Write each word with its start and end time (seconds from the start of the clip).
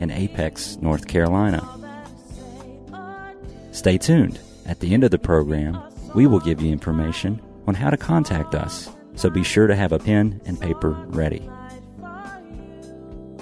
in 0.00 0.10
Apex, 0.10 0.78
North 0.80 1.06
Carolina. 1.06 1.62
Stay 3.70 3.98
tuned. 3.98 4.40
At 4.66 4.80
the 4.80 4.92
end 4.94 5.04
of 5.04 5.10
the 5.10 5.18
program, 5.18 5.80
we 6.14 6.26
will 6.26 6.40
give 6.40 6.60
you 6.60 6.72
information 6.72 7.40
on 7.66 7.74
how 7.74 7.90
to 7.90 7.96
contact 7.96 8.54
us, 8.54 8.90
so 9.14 9.30
be 9.30 9.44
sure 9.44 9.66
to 9.66 9.76
have 9.76 9.92
a 9.92 9.98
pen 9.98 10.40
and 10.46 10.60
paper 10.60 10.90
ready. 11.08 11.48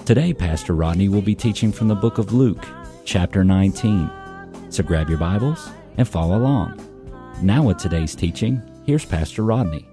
Today, 0.05 0.33
Pastor 0.33 0.73
Rodney 0.73 1.07
will 1.07 1.21
be 1.21 1.35
teaching 1.35 1.71
from 1.71 1.87
the 1.87 1.95
book 1.95 2.17
of 2.17 2.33
Luke, 2.33 2.65
chapter 3.05 3.43
19. 3.43 4.09
So 4.69 4.83
grab 4.83 5.09
your 5.09 5.17
Bibles 5.17 5.69
and 5.97 6.07
follow 6.07 6.37
along. 6.37 6.79
Now, 7.41 7.63
with 7.63 7.77
today's 7.77 8.15
teaching, 8.15 8.61
here's 8.85 9.05
Pastor 9.05 9.43
Rodney. 9.43 9.87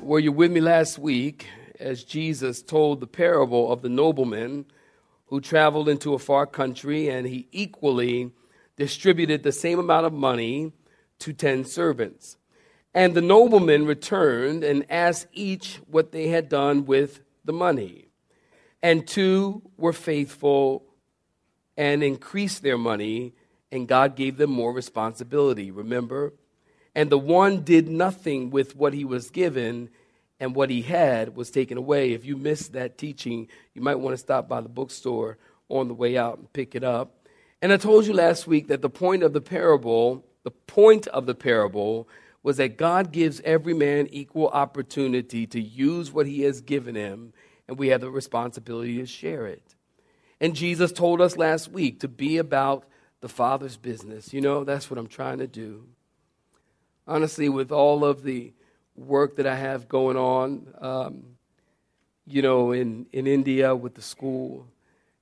Were 0.00 0.20
you 0.20 0.32
with 0.32 0.50
me 0.50 0.60
last 0.60 0.98
week 0.98 1.46
as 1.78 2.02
Jesus 2.02 2.62
told 2.62 3.00
the 3.00 3.06
parable 3.06 3.70
of 3.70 3.82
the 3.82 3.88
nobleman 3.88 4.64
who 5.28 5.40
traveled 5.40 5.88
into 5.88 6.14
a 6.14 6.18
far 6.18 6.46
country 6.46 7.08
and 7.08 7.26
he 7.26 7.48
equally 7.52 8.32
distributed 8.76 9.42
the 9.42 9.52
same 9.52 9.78
amount 9.78 10.06
of 10.06 10.12
money 10.12 10.72
to 11.20 11.32
ten 11.32 11.64
servants? 11.64 12.36
And 12.94 13.14
the 13.14 13.22
nobleman 13.22 13.86
returned 13.86 14.64
and 14.64 14.84
asked 14.90 15.28
each 15.32 15.80
what 15.86 16.12
they 16.12 16.28
had 16.28 16.48
done 16.48 16.84
with 16.84 17.20
the 17.44 17.52
money. 17.52 18.08
And 18.82 19.06
two 19.06 19.62
were 19.76 19.92
faithful 19.92 20.84
and 21.76 22.02
increased 22.02 22.62
their 22.62 22.78
money, 22.78 23.34
and 23.70 23.86
God 23.86 24.16
gave 24.16 24.36
them 24.36 24.50
more 24.50 24.72
responsibility, 24.72 25.70
remember? 25.70 26.34
And 26.94 27.10
the 27.10 27.18
one 27.18 27.62
did 27.62 27.88
nothing 27.88 28.50
with 28.50 28.74
what 28.74 28.94
he 28.94 29.04
was 29.04 29.30
given, 29.30 29.90
and 30.40 30.54
what 30.54 30.70
he 30.70 30.82
had 30.82 31.36
was 31.36 31.50
taken 31.50 31.78
away. 31.78 32.12
If 32.12 32.24
you 32.24 32.36
missed 32.36 32.72
that 32.72 32.98
teaching, 32.98 33.48
you 33.74 33.82
might 33.82 33.96
want 33.96 34.14
to 34.14 34.18
stop 34.18 34.48
by 34.48 34.60
the 34.60 34.68
bookstore 34.68 35.38
on 35.68 35.88
the 35.88 35.94
way 35.94 36.16
out 36.16 36.38
and 36.38 36.52
pick 36.52 36.74
it 36.74 36.84
up. 36.84 37.26
And 37.60 37.72
I 37.72 37.76
told 37.76 38.06
you 38.06 38.12
last 38.12 38.46
week 38.46 38.68
that 38.68 38.82
the 38.82 38.90
point 38.90 39.22
of 39.22 39.32
the 39.32 39.40
parable, 39.40 40.24
the 40.44 40.50
point 40.50 41.06
of 41.08 41.26
the 41.26 41.34
parable, 41.34 42.08
was 42.42 42.56
that 42.58 42.76
God 42.76 43.10
gives 43.10 43.40
every 43.40 43.74
man 43.74 44.06
equal 44.10 44.48
opportunity 44.48 45.46
to 45.48 45.60
use 45.60 46.12
what 46.12 46.26
he 46.26 46.42
has 46.42 46.60
given 46.60 46.94
him, 46.94 47.32
and 47.66 47.78
we 47.78 47.88
have 47.88 48.00
the 48.00 48.10
responsibility 48.10 48.98
to 48.98 49.06
share 49.06 49.46
it. 49.46 49.74
And 50.40 50.54
Jesus 50.54 50.92
told 50.92 51.20
us 51.20 51.36
last 51.36 51.68
week 51.68 52.00
to 52.00 52.08
be 52.08 52.38
about 52.38 52.84
the 53.20 53.28
Father's 53.28 53.76
business. 53.76 54.32
You 54.32 54.40
know, 54.40 54.62
that's 54.62 54.88
what 54.88 54.98
I'm 54.98 55.08
trying 55.08 55.38
to 55.38 55.48
do. 55.48 55.88
Honestly, 57.08 57.48
with 57.48 57.72
all 57.72 58.04
of 58.04 58.22
the 58.22 58.52
work 58.98 59.36
that 59.36 59.46
I 59.46 59.54
have 59.54 59.88
going 59.88 60.16
on, 60.16 60.66
um, 60.80 61.22
you 62.26 62.42
know, 62.42 62.72
in, 62.72 63.06
in 63.12 63.26
India 63.26 63.74
with 63.74 63.94
the 63.94 64.02
school. 64.02 64.66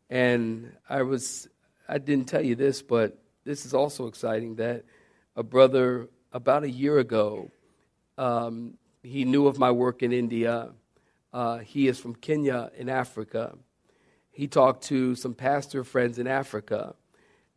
And 0.09 0.73
I 0.89 1.03
was, 1.03 1.49
I 1.89 1.99
didn't 1.99 2.27
tell 2.27 2.45
you 2.45 2.55
this, 2.55 2.83
but 2.83 3.19
this 3.45 3.67
is 3.67 3.75
also 3.75 4.07
exciting 4.07 4.57
that 4.57 4.85
a 5.37 5.43
brother 5.43 6.09
about 6.33 6.65
a 6.65 6.71
year 6.71 6.99
ago, 6.99 7.51
um, 8.19 8.75
he 9.03 9.25
knew 9.25 9.47
of 9.47 9.59
my 9.59 9.71
work 9.71 10.03
in 10.03 10.13
India. 10.13 10.71
Uh, 11.33 11.59
he 11.59 11.87
is 11.87 11.99
from 11.99 12.15
Kenya 12.15 12.71
in 12.77 12.89
Africa. 12.89 13.57
He 14.31 14.49
talked 14.49 14.85
to 14.85 15.15
some 15.15 15.35
pastor 15.35 15.85
friends 15.85 16.19
in 16.19 16.27
Africa, 16.27 16.95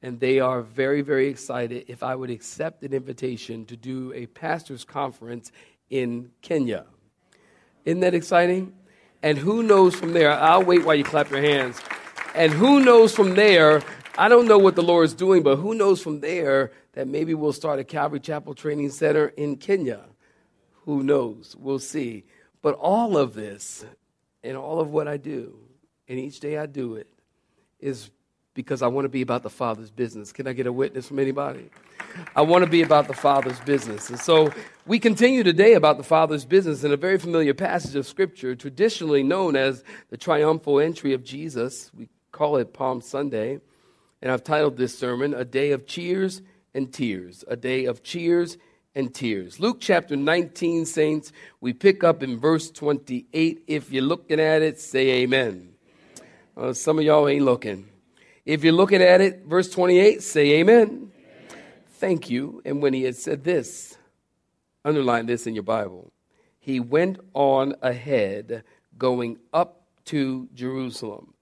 and 0.02 0.20
they 0.20 0.40
are 0.40 0.62
very, 0.62 1.02
very 1.02 1.28
excited 1.28 1.86
if 1.88 2.04
I 2.04 2.16
would 2.16 2.30
accept 2.30 2.84
an 2.84 2.94
invitation 2.94 3.66
to 3.66 3.76
do 3.76 4.14
a 4.14 4.28
pastor's 4.28 4.86
conference 4.86 5.52
in 5.90 6.32
Kenya. 6.42 6.86
Isn't 7.86 8.02
that 8.02 8.14
exciting? 8.14 8.74
And 9.22 9.38
who 9.38 9.64
knows 9.64 9.96
from 9.96 10.14
there? 10.14 10.32
I'll 10.32 10.64
wait 10.64 10.86
while 10.86 10.96
you 10.96 11.04
clap 11.04 11.30
your 11.30 11.42
hands. 11.42 11.80
And 12.36 12.54
who 12.54 12.80
knows 12.80 13.14
from 13.14 13.36
there? 13.36 13.82
I 14.18 14.30
don't 14.30 14.48
know 14.48 14.58
what 14.58 14.76
the 14.76 14.84
Lord 14.84 15.06
is 15.06 15.14
doing, 15.14 15.44
but 15.44 15.58
who 15.58 15.74
knows 15.74 16.02
from 16.02 16.20
there 16.20 16.72
that 16.94 17.08
maybe 17.08 17.34
we'll 17.34 17.54
start 17.54 17.80
a 17.80 17.84
Calvary 17.84 18.20
Chapel 18.20 18.54
Training 18.54 18.92
Center 18.92 19.28
in 19.28 19.58
Kenya? 19.58 20.02
Who 20.86 21.04
knows? 21.04 21.56
We'll 21.58 21.80
see. 21.80 22.26
But 22.62 22.76
all 22.76 23.18
of 23.18 23.34
this 23.34 23.86
and 24.44 24.58
all 24.58 24.80
of 24.80 24.90
what 24.90 25.08
I 25.08 25.18
do, 25.18 25.58
and 26.08 26.20
each 26.20 26.40
day 26.40 26.58
I 26.58 26.66
do 26.66 26.96
it, 26.96 27.08
is 27.80 28.10
because 28.54 28.82
I 28.82 28.88
want 28.88 29.06
to 29.06 29.10
be 29.10 29.22
about 29.22 29.44
the 29.44 29.50
Father's 29.50 29.92
business. 29.92 30.32
Can 30.32 30.48
I 30.48 30.54
get 30.54 30.68
a 30.68 30.72
witness 30.72 31.08
from 31.08 31.20
anybody? 31.20 31.70
I 32.36 32.42
want 32.42 32.64
to 32.64 32.70
be 32.70 32.82
about 32.82 33.08
the 33.08 33.14
Father's 33.14 33.60
business. 33.62 34.10
And 34.10 34.20
so 34.20 34.52
we 34.86 35.00
continue 35.00 35.44
today 35.44 35.74
about 35.74 35.98
the 35.98 36.04
Father's 36.04 36.46
business 36.46 36.84
in 36.84 36.92
a 36.92 36.98
very 36.98 37.18
familiar 37.18 37.54
passage 37.54 37.96
of 37.96 38.08
Scripture, 38.08 38.56
traditionally 38.56 39.24
known 39.24 39.56
as 39.56 39.84
the 40.10 40.18
triumphal 40.18 40.80
entry 40.80 41.14
of 41.14 41.24
Jesus. 41.24 41.92
We 41.96 42.10
call 42.32 42.58
it 42.58 42.74
Palm 42.74 43.02
Sunday. 43.02 43.60
And 44.22 44.32
I've 44.32 44.44
titled 44.44 44.78
this 44.78 44.98
sermon, 44.98 45.34
A 45.34 45.46
Day 45.46 45.72
of 45.72 45.86
Cheers 45.86 46.42
and 46.74 46.92
Tears. 46.92 47.46
A 47.48 47.56
Day 47.56 47.86
of 47.86 48.04
Cheers 48.04 48.58
and 48.96 49.14
Tears. 49.14 49.60
Luke 49.60 49.78
chapter 49.80 50.16
19, 50.16 50.86
saints, 50.86 51.32
we 51.62 51.74
pick 51.74 52.04
up 52.04 52.24
in 52.24 52.38
verse 52.38 52.70
28. 52.72 53.64
If 53.68 53.92
you're 53.92 54.04
looking 54.04 54.40
at 54.40 54.62
it, 54.62 54.80
say 54.80 55.22
amen. 55.22 55.74
Uh, 56.58 56.74
some 56.74 56.98
of 57.00 57.06
y'all 57.06 57.28
ain't 57.28 57.46
looking. 57.46 57.88
If 58.50 58.64
you're 58.64 58.74
looking 58.74 59.04
at 59.04 59.22
it, 59.22 59.44
verse 59.46 59.70
28, 59.70 60.24
say 60.24 60.54
amen. 60.54 60.88
amen. 60.88 61.12
Thank 61.98 62.32
you. 62.32 62.64
And 62.66 62.82
when 62.82 62.96
he 62.96 63.04
had 63.04 63.16
said 63.16 63.44
this, 63.44 63.96
underline 64.84 65.28
this 65.28 65.46
in 65.46 65.54
your 65.54 65.62
Bible, 65.62 66.12
he 66.58 66.80
went 66.80 67.20
on 67.36 67.76
ahead, 67.84 68.64
going 68.98 69.38
up 69.54 69.84
to 70.06 70.50
Jerusalem. 70.56 71.36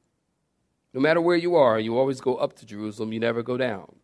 No 0.94 1.00
matter 1.00 1.22
where 1.22 1.38
you 1.38 1.56
are, 1.56 1.80
you 1.80 1.98
always 1.98 2.20
go 2.20 2.36
up 2.36 2.58
to 2.58 2.66
Jerusalem, 2.66 3.14
you 3.14 3.22
never 3.22 3.42
go 3.42 3.56
down. 3.56 3.96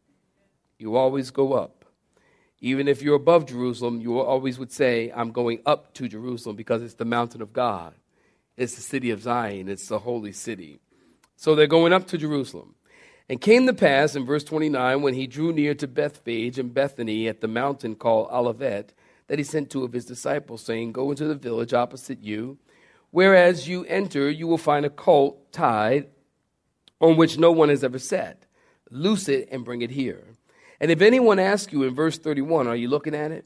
You 0.80 0.96
always 0.96 1.30
go 1.30 1.52
up. 1.52 1.84
Even 2.62 2.88
if 2.88 3.02
you're 3.02 3.18
above 3.18 3.48
Jerusalem, 3.48 4.00
you 4.00 4.18
always 4.18 4.58
would 4.58 4.72
say, 4.72 5.12
I'm 5.14 5.34
going 5.34 5.60
up 5.66 5.94
to 5.96 6.08
Jerusalem 6.08 6.56
because 6.56 6.82
it's 6.82 6.94
the 6.94 7.04
mountain 7.04 7.42
of 7.42 7.52
God. 7.52 7.96
It's 8.56 8.76
the 8.76 8.82
city 8.82 9.12
of 9.12 9.22
Zion, 9.22 9.68
it's 9.68 9.90
the 9.90 10.00
holy 10.00 10.32
city. 10.32 10.80
So 11.36 11.54
they're 11.54 11.68
going 11.68 11.92
up 11.92 12.08
to 12.08 12.18
Jerusalem. 12.18 12.76
And 13.30 13.40
came 13.40 13.66
to 13.68 13.74
pass 13.74 14.16
in 14.16 14.26
verse 14.26 14.44
29 14.44 15.02
when 15.02 15.14
he 15.14 15.28
drew 15.28 15.54
near 15.54 15.74
to 15.76 15.88
Bethphage 15.88 16.60
and 16.60 16.74
Bethany 16.74 17.28
at 17.28 17.42
the 17.42 17.48
mountain 17.48 17.96
called 17.96 18.30
Olivet, 18.32 18.94
that 19.28 19.40
he 19.40 19.44
sent 19.44 19.70
two 19.70 19.84
of 19.84 19.94
his 19.94 20.06
disciples, 20.06 20.62
saying, 20.62 20.92
Go 20.92 21.10
into 21.10 21.26
the 21.26 21.36
village 21.36 21.74
opposite 21.74 22.22
you, 22.22 22.58
whereas 23.12 23.68
you 23.68 23.86
enter, 23.86 24.30
you 24.30 24.48
will 24.48 24.58
find 24.58 24.86
a 24.86 24.90
colt 24.90 25.52
tied 25.54 26.08
on 27.00 27.16
which 27.16 27.38
no 27.38 27.52
one 27.52 27.70
has 27.70 27.84
ever 27.84 28.00
sat. 28.00 28.46
Loose 28.90 29.30
it 29.30 29.48
and 29.52 29.66
bring 29.66 29.82
it 29.82 29.92
here. 29.92 30.24
And 30.80 30.92
if 30.92 31.02
anyone 31.02 31.40
asks 31.40 31.72
you 31.72 31.84
in 31.84 31.96
verse 31.96 32.18
31, 32.18 32.68
are 32.68 32.76
you 32.76 32.90
looking 32.90 33.16
at 33.16 33.32
it? 33.32 33.46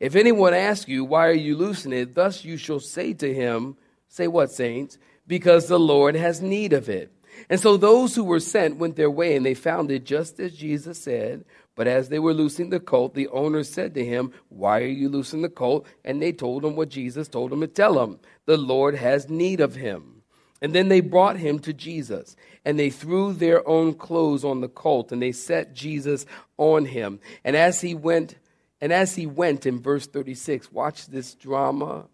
If 0.00 0.16
anyone 0.16 0.52
asks 0.52 0.86
you, 0.86 1.04
Why 1.04 1.28
are 1.28 1.32
you 1.32 1.56
loosing 1.56 1.94
it? 1.94 2.14
Thus 2.14 2.44
you 2.44 2.58
shall 2.58 2.80
say 2.80 3.14
to 3.14 3.32
him, 3.32 3.76
Say 4.08 4.28
what, 4.28 4.50
saints? 4.50 4.98
Because 5.26 5.66
the 5.66 5.78
Lord 5.78 6.14
has 6.14 6.42
need 6.42 6.74
of 6.74 6.90
it. 6.90 7.10
And 7.48 7.60
so 7.60 7.76
those 7.76 8.14
who 8.14 8.24
were 8.24 8.40
sent 8.40 8.78
went 8.78 8.96
their 8.96 9.10
way, 9.10 9.36
and 9.36 9.44
they 9.44 9.54
found 9.54 9.90
it 9.90 10.04
just 10.04 10.40
as 10.40 10.56
Jesus 10.56 10.98
said. 10.98 11.44
But 11.76 11.88
as 11.88 12.08
they 12.08 12.18
were 12.18 12.34
loosing 12.34 12.70
the 12.70 12.80
colt, 12.80 13.14
the 13.14 13.28
owner 13.28 13.64
said 13.64 13.94
to 13.94 14.04
him, 14.04 14.32
Why 14.48 14.80
are 14.80 14.86
you 14.86 15.08
loosing 15.08 15.42
the 15.42 15.48
colt? 15.48 15.86
And 16.04 16.22
they 16.22 16.32
told 16.32 16.64
him 16.64 16.76
what 16.76 16.88
Jesus 16.88 17.28
told 17.28 17.50
them 17.50 17.60
to 17.60 17.66
tell 17.66 18.02
him 18.02 18.20
The 18.46 18.56
Lord 18.56 18.94
has 18.94 19.28
need 19.28 19.60
of 19.60 19.74
him. 19.74 20.22
And 20.62 20.74
then 20.74 20.88
they 20.88 21.00
brought 21.00 21.36
him 21.36 21.58
to 21.60 21.72
Jesus, 21.74 22.36
and 22.64 22.78
they 22.78 22.88
threw 22.88 23.32
their 23.32 23.66
own 23.68 23.94
clothes 23.94 24.44
on 24.44 24.60
the 24.60 24.68
colt, 24.68 25.12
and 25.12 25.20
they 25.20 25.32
set 25.32 25.74
Jesus 25.74 26.24
on 26.56 26.86
him. 26.86 27.20
And 27.44 27.54
as 27.54 27.82
he 27.82 27.94
went, 27.94 28.36
and 28.80 28.92
as 28.92 29.14
he 29.16 29.26
went 29.26 29.66
in 29.66 29.82
verse 29.82 30.06
36, 30.06 30.72
watch 30.72 31.06
this 31.06 31.34
drama. 31.34 32.06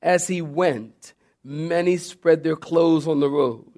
As 0.00 0.28
he 0.28 0.42
went, 0.42 1.14
many 1.42 1.96
spread 1.96 2.44
their 2.44 2.56
clothes 2.56 3.08
on 3.08 3.20
the 3.20 3.30
road. 3.30 3.75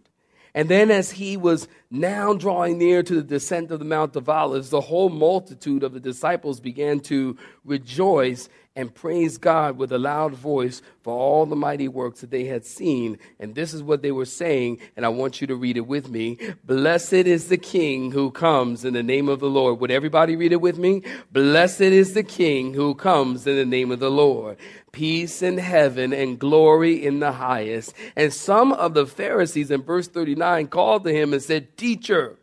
And 0.54 0.68
then, 0.68 0.90
as 0.90 1.12
he 1.12 1.36
was 1.36 1.68
now 1.90 2.34
drawing 2.34 2.78
near 2.78 3.02
to 3.02 3.14
the 3.14 3.22
descent 3.22 3.70
of 3.70 3.78
the 3.78 3.84
Mount 3.84 4.16
of 4.16 4.28
Olives, 4.28 4.70
the 4.70 4.80
whole 4.80 5.08
multitude 5.08 5.82
of 5.82 5.92
the 5.92 6.00
disciples 6.00 6.60
began 6.60 7.00
to 7.00 7.36
rejoice 7.64 8.48
and 8.78 8.94
praised 8.94 9.40
God 9.40 9.76
with 9.76 9.90
a 9.90 9.98
loud 9.98 10.34
voice 10.34 10.82
for 11.02 11.12
all 11.12 11.46
the 11.46 11.56
mighty 11.56 11.88
works 11.88 12.20
that 12.20 12.30
they 12.30 12.44
had 12.44 12.64
seen. 12.64 13.18
And 13.40 13.56
this 13.56 13.74
is 13.74 13.82
what 13.82 14.02
they 14.02 14.12
were 14.12 14.24
saying, 14.24 14.78
and 14.96 15.04
I 15.04 15.08
want 15.08 15.40
you 15.40 15.48
to 15.48 15.56
read 15.56 15.76
it 15.76 15.88
with 15.88 16.08
me. 16.08 16.38
Blessed 16.62 17.12
is 17.12 17.48
the 17.48 17.56
King 17.56 18.12
who 18.12 18.30
comes 18.30 18.84
in 18.84 18.94
the 18.94 19.02
name 19.02 19.28
of 19.28 19.40
the 19.40 19.50
Lord. 19.50 19.80
Would 19.80 19.90
everybody 19.90 20.36
read 20.36 20.52
it 20.52 20.60
with 20.60 20.78
me? 20.78 21.02
Blessed 21.32 21.80
is 21.80 22.14
the 22.14 22.22
King 22.22 22.72
who 22.72 22.94
comes 22.94 23.48
in 23.48 23.56
the 23.56 23.66
name 23.66 23.90
of 23.90 23.98
the 23.98 24.12
Lord. 24.12 24.56
Peace 24.92 25.42
in 25.42 25.58
heaven 25.58 26.12
and 26.12 26.38
glory 26.38 27.04
in 27.04 27.18
the 27.18 27.32
highest. 27.32 27.94
And 28.14 28.32
some 28.32 28.72
of 28.72 28.94
the 28.94 29.06
Pharisees 29.06 29.72
in 29.72 29.82
verse 29.82 30.06
39 30.06 30.68
called 30.68 31.02
to 31.02 31.12
him 31.12 31.32
and 31.32 31.42
said, 31.42 31.76
Teacher, 31.76 32.36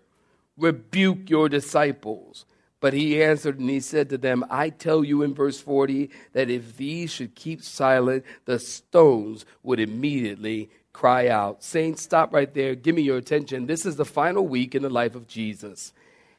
rebuke 0.58 1.30
your 1.30 1.48
disciples. 1.48 2.45
But 2.86 2.94
he 2.94 3.24
answered 3.24 3.58
and 3.58 3.68
he 3.68 3.80
said 3.80 4.10
to 4.10 4.18
them, 4.20 4.46
I 4.48 4.70
tell 4.70 5.04
you 5.04 5.24
in 5.24 5.34
verse 5.34 5.60
40 5.60 6.12
that 6.34 6.52
if 6.52 6.78
these 6.78 7.10
should 7.10 7.34
keep 7.34 7.64
silent, 7.64 8.24
the 8.46 8.60
stones 8.60 9.44
would 9.64 9.80
immediately 9.80 10.70
cry 10.94 11.28
out. 11.28 11.64
Saints, 11.64 12.04
stop 12.04 12.32
right 12.32 12.54
there. 12.54 12.76
Give 12.76 12.94
me 12.94 13.02
your 13.02 13.18
attention. 13.18 13.66
This 13.66 13.88
is 13.88 13.96
the 13.96 14.06
final 14.06 14.48
week 14.48 14.76
in 14.76 14.84
the 14.84 14.92
life 14.92 15.16
of 15.16 15.26
Jesus. 15.26 15.94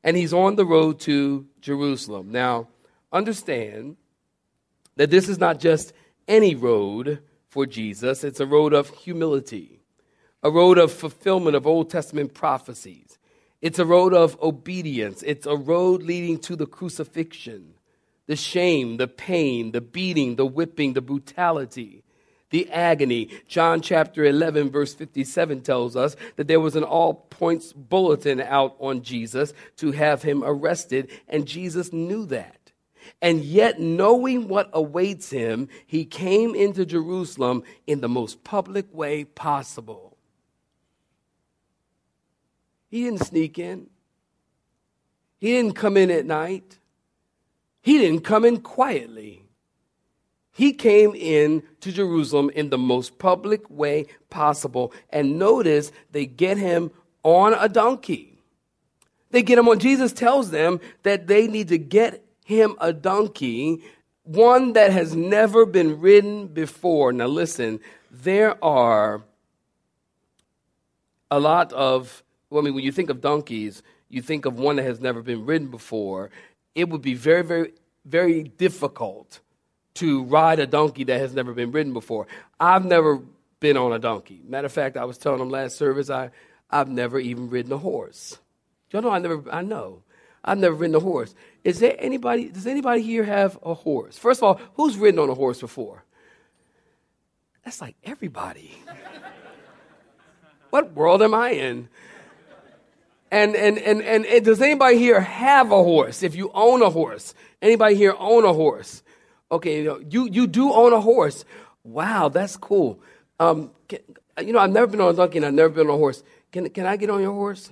And 0.04 0.16
he's 0.16 0.32
on 0.32 0.54
the 0.54 0.64
road 0.64 1.00
to 1.00 1.46
Jerusalem. 1.60 2.30
Now, 2.30 2.68
understand 3.12 3.96
that 4.94 5.10
this 5.10 5.28
is 5.28 5.40
not 5.40 5.58
just 5.58 5.92
any 6.28 6.54
road 6.54 7.24
for 7.48 7.66
Jesus, 7.66 8.22
it's 8.22 8.38
a 8.38 8.46
road 8.46 8.72
of 8.72 8.90
humility, 8.90 9.80
a 10.44 10.50
road 10.52 10.78
of 10.78 10.92
fulfillment 10.92 11.56
of 11.56 11.66
Old 11.66 11.90
Testament 11.90 12.34
prophecies. 12.34 13.18
It's 13.62 13.78
a 13.78 13.86
road 13.86 14.12
of 14.12 14.40
obedience. 14.42 15.22
It's 15.22 15.46
a 15.46 15.56
road 15.56 16.02
leading 16.02 16.38
to 16.40 16.56
the 16.56 16.66
crucifixion, 16.66 17.74
the 18.26 18.36
shame, 18.36 18.98
the 18.98 19.08
pain, 19.08 19.72
the 19.72 19.80
beating, 19.80 20.36
the 20.36 20.46
whipping, 20.46 20.92
the 20.92 21.00
brutality, 21.00 22.04
the 22.50 22.70
agony. 22.70 23.30
John 23.48 23.80
chapter 23.80 24.24
11, 24.24 24.70
verse 24.70 24.94
57 24.94 25.62
tells 25.62 25.96
us 25.96 26.16
that 26.36 26.48
there 26.48 26.60
was 26.60 26.76
an 26.76 26.84
all 26.84 27.14
points 27.14 27.72
bulletin 27.72 28.40
out 28.40 28.76
on 28.78 29.02
Jesus 29.02 29.52
to 29.78 29.92
have 29.92 30.22
him 30.22 30.44
arrested, 30.44 31.10
and 31.28 31.46
Jesus 31.46 31.92
knew 31.92 32.26
that. 32.26 32.72
And 33.22 33.42
yet, 33.42 33.80
knowing 33.80 34.48
what 34.48 34.68
awaits 34.72 35.30
him, 35.30 35.68
he 35.86 36.04
came 36.04 36.54
into 36.54 36.84
Jerusalem 36.84 37.62
in 37.86 38.00
the 38.00 38.08
most 38.08 38.44
public 38.44 38.92
way 38.92 39.24
possible. 39.24 40.15
He 42.88 43.04
didn't 43.04 43.24
sneak 43.24 43.58
in. 43.58 43.88
He 45.38 45.52
didn't 45.52 45.74
come 45.74 45.96
in 45.96 46.10
at 46.10 46.24
night. 46.24 46.78
He 47.82 47.98
didn't 47.98 48.20
come 48.20 48.44
in 48.44 48.60
quietly. 48.60 49.42
He 50.52 50.72
came 50.72 51.14
in 51.14 51.62
to 51.80 51.92
Jerusalem 51.92 52.50
in 52.54 52.70
the 52.70 52.78
most 52.78 53.18
public 53.18 53.68
way 53.68 54.06
possible. 54.30 54.92
And 55.10 55.38
notice 55.38 55.92
they 56.12 56.24
get 56.24 56.56
him 56.56 56.90
on 57.22 57.52
a 57.52 57.68
donkey. 57.68 58.38
They 59.30 59.42
get 59.42 59.58
him 59.58 59.68
on. 59.68 59.78
Jesus 59.78 60.12
tells 60.12 60.50
them 60.50 60.80
that 61.02 61.26
they 61.26 61.46
need 61.46 61.68
to 61.68 61.78
get 61.78 62.24
him 62.44 62.74
a 62.80 62.92
donkey, 62.92 63.82
one 64.22 64.72
that 64.72 64.92
has 64.92 65.14
never 65.14 65.66
been 65.66 66.00
ridden 66.00 66.46
before. 66.46 67.12
Now, 67.12 67.26
listen, 67.26 67.80
there 68.10 68.62
are 68.64 69.22
a 71.30 71.38
lot 71.38 71.72
of 71.72 72.22
well, 72.56 72.64
I 72.64 72.64
mean, 72.64 72.74
when 72.74 72.84
you 72.84 72.92
think 72.92 73.10
of 73.10 73.20
donkeys, 73.20 73.82
you 74.08 74.22
think 74.22 74.46
of 74.46 74.58
one 74.58 74.76
that 74.76 74.84
has 74.84 74.98
never 74.98 75.20
been 75.20 75.44
ridden 75.44 75.68
before. 75.68 76.30
It 76.74 76.88
would 76.88 77.02
be 77.02 77.12
very, 77.12 77.42
very, 77.42 77.74
very 78.06 78.44
difficult 78.44 79.40
to 79.96 80.22
ride 80.24 80.58
a 80.58 80.66
donkey 80.66 81.04
that 81.04 81.20
has 81.20 81.34
never 81.34 81.52
been 81.52 81.70
ridden 81.70 81.92
before. 81.92 82.26
I've 82.58 82.86
never 82.86 83.20
been 83.60 83.76
on 83.76 83.92
a 83.92 83.98
donkey. 83.98 84.40
Matter 84.42 84.64
of 84.64 84.72
fact, 84.72 84.96
I 84.96 85.04
was 85.04 85.18
telling 85.18 85.38
them 85.38 85.50
last 85.50 85.76
service, 85.76 86.08
I, 86.08 86.30
I've 86.70 86.88
never 86.88 87.18
even 87.18 87.50
ridden 87.50 87.72
a 87.72 87.76
horse. 87.76 88.38
Y'all 88.90 89.02
know 89.02 89.10
I 89.10 89.18
never, 89.18 89.44
I 89.52 89.60
know. 89.60 90.02
I've 90.42 90.56
never 90.56 90.76
ridden 90.76 90.96
a 90.96 91.00
horse. 91.00 91.34
Is 91.62 91.78
there 91.78 91.94
anybody, 91.98 92.48
does 92.48 92.66
anybody 92.66 93.02
here 93.02 93.24
have 93.24 93.58
a 93.62 93.74
horse? 93.74 94.16
First 94.16 94.40
of 94.40 94.44
all, 94.44 94.60
who's 94.76 94.96
ridden 94.96 95.20
on 95.20 95.28
a 95.28 95.34
horse 95.34 95.60
before? 95.60 96.04
That's 97.66 97.82
like 97.82 97.96
everybody. 98.02 98.78
what 100.70 100.94
world 100.94 101.20
am 101.20 101.34
I 101.34 101.50
in? 101.50 101.90
And, 103.30 103.56
and, 103.56 103.78
and, 103.78 104.02
and, 104.02 104.24
and, 104.24 104.44
does 104.44 104.62
anybody 104.62 104.98
here 104.98 105.20
have 105.20 105.72
a 105.72 105.82
horse? 105.82 106.22
If 106.22 106.36
you 106.36 106.50
own 106.54 106.82
a 106.82 106.90
horse, 106.90 107.34
anybody 107.60 107.96
here 107.96 108.14
own 108.18 108.44
a 108.44 108.52
horse? 108.52 109.02
Okay, 109.50 109.82
you, 109.82 110.28
you 110.30 110.46
do 110.46 110.72
own 110.72 110.92
a 110.92 111.00
horse. 111.00 111.44
Wow, 111.82 112.28
that's 112.28 112.56
cool. 112.56 113.00
Um, 113.40 113.72
can, 113.88 113.98
you 114.42 114.52
know, 114.52 114.60
I've 114.60 114.70
never 114.70 114.86
been 114.86 115.00
on 115.00 115.12
a 115.12 115.16
donkey 115.16 115.38
and 115.38 115.46
I've 115.46 115.54
never 115.54 115.70
been 115.70 115.88
on 115.88 115.94
a 115.94 115.98
horse. 115.98 116.22
Can, 116.52 116.68
can 116.70 116.86
I 116.86 116.96
get 116.96 117.10
on 117.10 117.20
your 117.20 117.32
horse? 117.32 117.70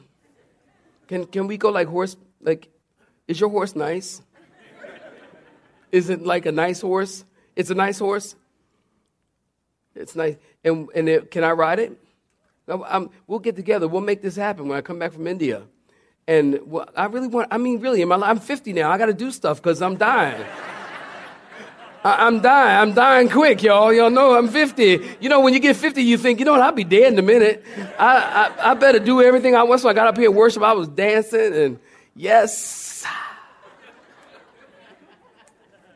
Can, 1.07 1.27
can 1.27 1.47
we 1.47 1.57
go 1.57 1.71
like 1.71 1.89
horse? 1.89 2.17
Like, 2.41 2.69
is 3.29 3.39
your 3.41 3.51
horse 3.51 3.77
nice? 3.77 4.23
Is 5.93 6.11
it 6.11 6.23
like 6.23 6.47
a 6.47 6.53
nice 6.53 6.81
horse? 6.81 7.25
It's 7.55 7.71
a 7.71 7.75
nice 7.75 7.99
horse? 8.01 8.35
It's 9.95 10.17
nice. 10.17 10.37
And, 10.65 10.89
and 10.95 11.09
it, 11.09 11.31
can 11.31 11.45
I 11.45 11.53
ride 11.53 11.79
it? 11.79 12.04
I'm, 12.69 13.11
we'll 13.27 13.41
get 13.41 13.57
together. 13.57 13.89
We'll 13.89 14.01
make 14.01 14.23
this 14.23 14.37
happen 14.37 14.69
when 14.69 14.79
I 14.79 14.81
come 14.81 14.99
back 14.99 15.13
from 15.13 15.27
India. 15.27 15.63
And 16.27 16.61
well, 16.65 16.89
I 16.97 17.07
really 17.07 17.29
want, 17.29 17.49
I 17.51 17.59
mean, 17.59 17.81
really, 17.81 18.03
my, 18.05 18.17
I'm 18.17 18.41
50 18.41 18.73
now. 18.73 18.91
I 18.91 18.97
got 18.97 19.07
to 19.07 19.15
do 19.15 19.31
stuff 19.31 19.63
because 19.63 19.83
I'm 19.83 19.97
dying. 19.97 20.43
I, 22.03 22.27
am 22.27 22.41
dying. 22.41 22.77
I'm 22.81 22.95
dying 22.95 23.29
quick, 23.29 23.63
y'all. 23.63 23.93
Y'all 23.93 24.11
know 24.11 24.35
I'm 24.35 24.49
50. 24.49 25.17
You 25.21 25.29
know, 25.29 25.41
when 25.41 25.53
you 25.53 25.61
get 25.61 25.77
50, 25.77 26.03
you 26.03 26.17
think, 26.17 26.39
you 26.39 26.45
know 26.47 26.53
what, 26.53 26.61
I'll 26.63 26.73
be 26.73 26.85
dead 26.85 27.13
in 27.13 27.19
a 27.19 27.23
minute. 27.23 27.65
I, 27.99 28.51
I, 28.59 28.71
I 28.71 28.75
better 28.75 28.99
do 28.99 29.23
everything 29.23 29.55
I 29.55 29.63
want. 29.63 29.83
So 29.83 29.89
I 29.89 29.93
got 29.93 30.07
up 30.07 30.17
here 30.17 30.31
worship. 30.31 30.63
I 30.63 30.73
was 30.73 30.89
dancing 30.89 31.55
and 31.55 31.79
yes. 32.15 33.05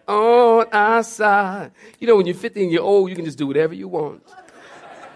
On 0.07 0.67
our 0.73 1.03
side. 1.03 1.73
You 1.99 2.07
know, 2.07 2.17
when 2.17 2.27
you're 2.27 2.35
50 2.35 2.63
and 2.63 2.73
you're 2.73 2.83
old, 2.83 3.11
you 3.11 3.17
can 3.17 3.25
just 3.25 3.39
do 3.39 3.47
whatever 3.47 3.75
you 3.75 3.89
want 3.89 4.23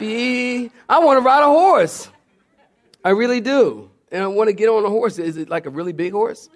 be, 0.03 0.71
I 0.89 0.99
want 0.99 1.19
to 1.19 1.25
ride 1.25 1.43
a 1.43 1.47
horse. 1.47 2.11
I 3.05 3.11
really 3.11 3.41
do. 3.41 3.89
And 4.11 4.23
I 4.23 4.27
want 4.27 4.49
to 4.49 4.53
get 4.53 4.69
on 4.69 4.85
a 4.85 4.89
horse. 4.89 5.19
Is 5.19 5.37
it 5.37 5.49
like 5.49 5.67
a 5.67 5.71
really 5.71 5.93
big 5.93 6.13
horse? 6.13 6.49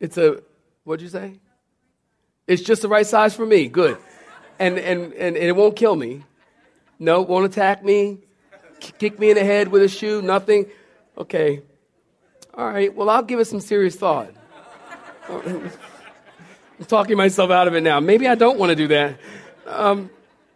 It's 0.00 0.18
a, 0.18 0.42
what'd 0.84 1.02
you 1.02 1.08
say? 1.08 1.40
It's 2.46 2.62
just 2.62 2.82
the 2.82 2.88
right 2.88 3.06
size 3.06 3.34
for 3.34 3.46
me. 3.46 3.68
Good. 3.68 3.96
And, 4.58 4.78
and, 4.78 5.14
and, 5.14 5.34
and 5.34 5.36
it 5.36 5.56
won't 5.56 5.76
kill 5.76 5.96
me. 5.96 6.24
No, 6.98 7.22
won't 7.22 7.46
attack 7.46 7.82
me, 7.82 8.18
kick 8.98 9.18
me 9.18 9.30
in 9.30 9.36
the 9.36 9.44
head 9.44 9.68
with 9.68 9.82
a 9.82 9.88
shoe, 9.88 10.20
nothing. 10.20 10.66
Okay. 11.16 11.62
All 12.52 12.66
right. 12.66 12.94
Well, 12.94 13.08
I'll 13.08 13.22
give 13.22 13.40
it 13.40 13.46
some 13.46 13.60
serious 13.60 13.96
thought. 13.96 14.30
I'm 15.28 15.70
talking 16.86 17.16
myself 17.16 17.50
out 17.50 17.66
of 17.66 17.74
it 17.74 17.80
now. 17.80 17.98
Maybe 17.98 18.28
I 18.28 18.34
don't 18.34 18.58
want 18.58 18.70
to 18.70 18.76
do 18.76 18.88
that. 18.88 19.18
Um, 19.66 20.10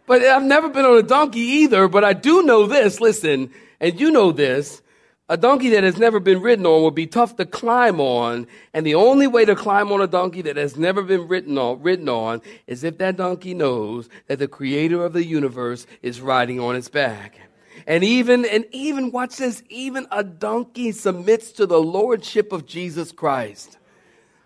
but 0.09 0.23
I've 0.23 0.41
never 0.41 0.69
been 0.69 0.85
on 0.85 0.97
a 0.97 1.03
donkey 1.03 1.39
either, 1.39 1.87
but 1.87 2.03
I 2.03 2.13
do 2.13 2.41
know 2.41 2.65
this, 2.65 2.99
listen, 2.99 3.51
and 3.79 3.99
you 3.99 4.09
know 4.09 4.31
this. 4.31 4.81
A 5.29 5.37
donkey 5.37 5.69
that 5.69 5.83
has 5.83 5.99
never 5.99 6.19
been 6.19 6.41
ridden 6.41 6.65
on 6.65 6.81
will 6.81 6.89
be 6.89 7.05
tough 7.05 7.35
to 7.35 7.45
climb 7.45 8.01
on, 8.01 8.47
and 8.73 8.87
the 8.87 8.95
only 8.95 9.27
way 9.27 9.45
to 9.45 9.55
climb 9.55 9.91
on 9.91 10.01
a 10.01 10.07
donkey 10.07 10.41
that 10.41 10.57
has 10.57 10.75
never 10.75 11.03
been 11.03 11.27
ridden 11.27 11.59
on, 11.59 11.83
ridden 11.83 12.09
on 12.09 12.41
is 12.65 12.83
if 12.83 12.97
that 12.97 13.17
donkey 13.17 13.53
knows 13.53 14.09
that 14.25 14.39
the 14.39 14.47
creator 14.47 15.05
of 15.05 15.13
the 15.13 15.23
universe 15.23 15.85
is 16.01 16.21
riding 16.21 16.59
on 16.59 16.75
its 16.75 16.89
back. 16.89 17.37
And 17.85 18.03
even, 18.03 18.45
and 18.45 18.65
even, 18.71 19.11
watch 19.11 19.37
this, 19.37 19.61
even 19.69 20.07
a 20.09 20.23
donkey 20.23 20.91
submits 20.91 21.51
to 21.51 21.67
the 21.67 21.79
lordship 21.79 22.51
of 22.51 22.65
Jesus 22.65 23.11
Christ. 23.11 23.77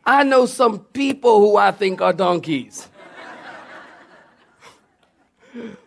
I 0.05 0.23
know 0.23 0.45
some 0.45 0.79
people 0.79 1.39
who 1.39 1.55
I 1.55 1.71
think 1.71 2.01
are 2.01 2.11
donkeys. 2.11 2.89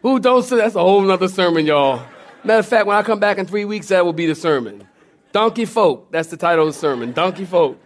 Who 0.02 0.20
don't 0.20 0.42
say 0.42 0.56
that's 0.56 0.74
a 0.74 0.80
whole 0.80 1.00
nother 1.00 1.28
sermon, 1.28 1.66
y'all. 1.66 2.02
Matter 2.44 2.60
of 2.60 2.66
fact, 2.66 2.86
when 2.86 2.96
I 2.96 3.02
come 3.02 3.18
back 3.18 3.38
in 3.38 3.46
three 3.46 3.64
weeks, 3.64 3.88
that 3.88 4.04
will 4.04 4.12
be 4.12 4.26
the 4.26 4.34
sermon. 4.34 4.86
Donkey 5.32 5.64
Folk. 5.64 6.12
That's 6.12 6.28
the 6.28 6.36
title 6.36 6.68
of 6.68 6.74
the 6.74 6.78
sermon. 6.78 7.12
Donkey 7.12 7.44
Folk. 7.44 7.78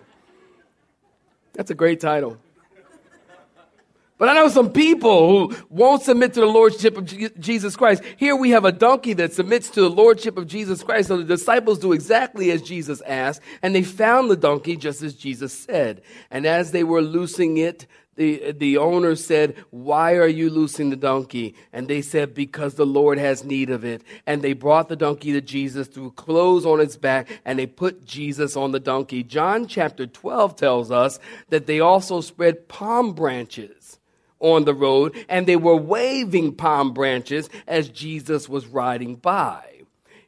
That's 1.55 1.71
a 1.71 1.75
great 1.75 2.01
title. 2.01 2.39
But 4.19 4.29
I 4.29 4.35
know 4.35 4.49
some 4.49 4.71
people 4.71 5.49
who 5.49 5.57
won't 5.71 6.03
submit 6.03 6.35
to 6.35 6.41
the 6.41 6.47
lordship 6.47 6.99
of 6.99 7.41
Jesus 7.41 7.75
Christ. 7.75 8.03
Here 8.19 8.37
we 8.37 8.51
have 8.51 8.67
a 8.67 8.73
donkey 8.73 9.15
that 9.15 9.33
submits 9.33 9.71
to 9.71 9.81
the 9.81 9.89
lordship 9.89 10.37
of 10.37 10.47
Jesus 10.47 10.83
Christ. 10.83 11.09
So 11.09 11.17
the 11.17 11.25
disciples 11.25 11.79
do 11.79 11.95
exactly 11.95 12.51
as 12.51 12.61
Jesus 12.61 13.01
asked, 13.07 13.41
and 13.63 13.75
they 13.75 13.83
found 13.83 14.31
the 14.31 14.37
donkey 14.37 14.77
just 14.77 15.03
as 15.03 15.15
Jesus 15.15 15.55
said. 15.55 16.03
And 16.31 16.45
as 16.45 16.71
they 16.71 16.85
were 16.85 17.01
loosing 17.01 17.57
it, 17.57 17.87
the, 18.17 18.53
the 18.53 18.77
owner 18.77 19.15
said, 19.15 19.57
Why 19.71 20.15
are 20.17 20.29
you 20.29 20.51
loosing 20.51 20.91
the 20.91 20.97
donkey? 20.97 21.55
And 21.73 21.89
they 21.89 22.03
said, 22.03 22.35
Because 22.35 22.75
the 22.75 22.87
Lord 22.87 23.19
has 23.19 23.45
need 23.45 23.71
of 23.71 23.85
it. 23.85 24.03
And 24.27 24.43
they 24.43 24.53
brought 24.53 24.89
the 24.89 24.97
donkey 24.97 25.33
to 25.33 25.41
Jesus, 25.41 25.89
threw 25.89 26.11
clothes 26.11 26.67
on 26.67 26.81
its 26.81 26.97
back, 26.97 27.29
and 27.45 27.59
they 27.59 27.67
put 27.67 28.05
Jesus 28.05 28.57
on 28.57 28.73
the 28.73 28.81
donkey. 28.81 29.23
John 29.23 29.67
chapter 29.67 30.07
12 30.07 30.57
tells 30.57 30.91
us 30.91 31.19
that 31.49 31.67
they 31.67 31.81
also 31.81 32.21
spread 32.21 32.69
palm 32.69 33.13
branches 33.13 33.99
on 34.41 34.65
the 34.65 34.75
road, 34.75 35.15
and 35.29 35.47
they 35.47 35.57
were 35.57 35.77
waving 35.77 36.57
palm 36.57 36.93
branches 36.93 37.49
as 37.67 37.89
Jesus 37.89 38.49
was 38.49 38.67
riding 38.67 39.15
by. 39.15 39.70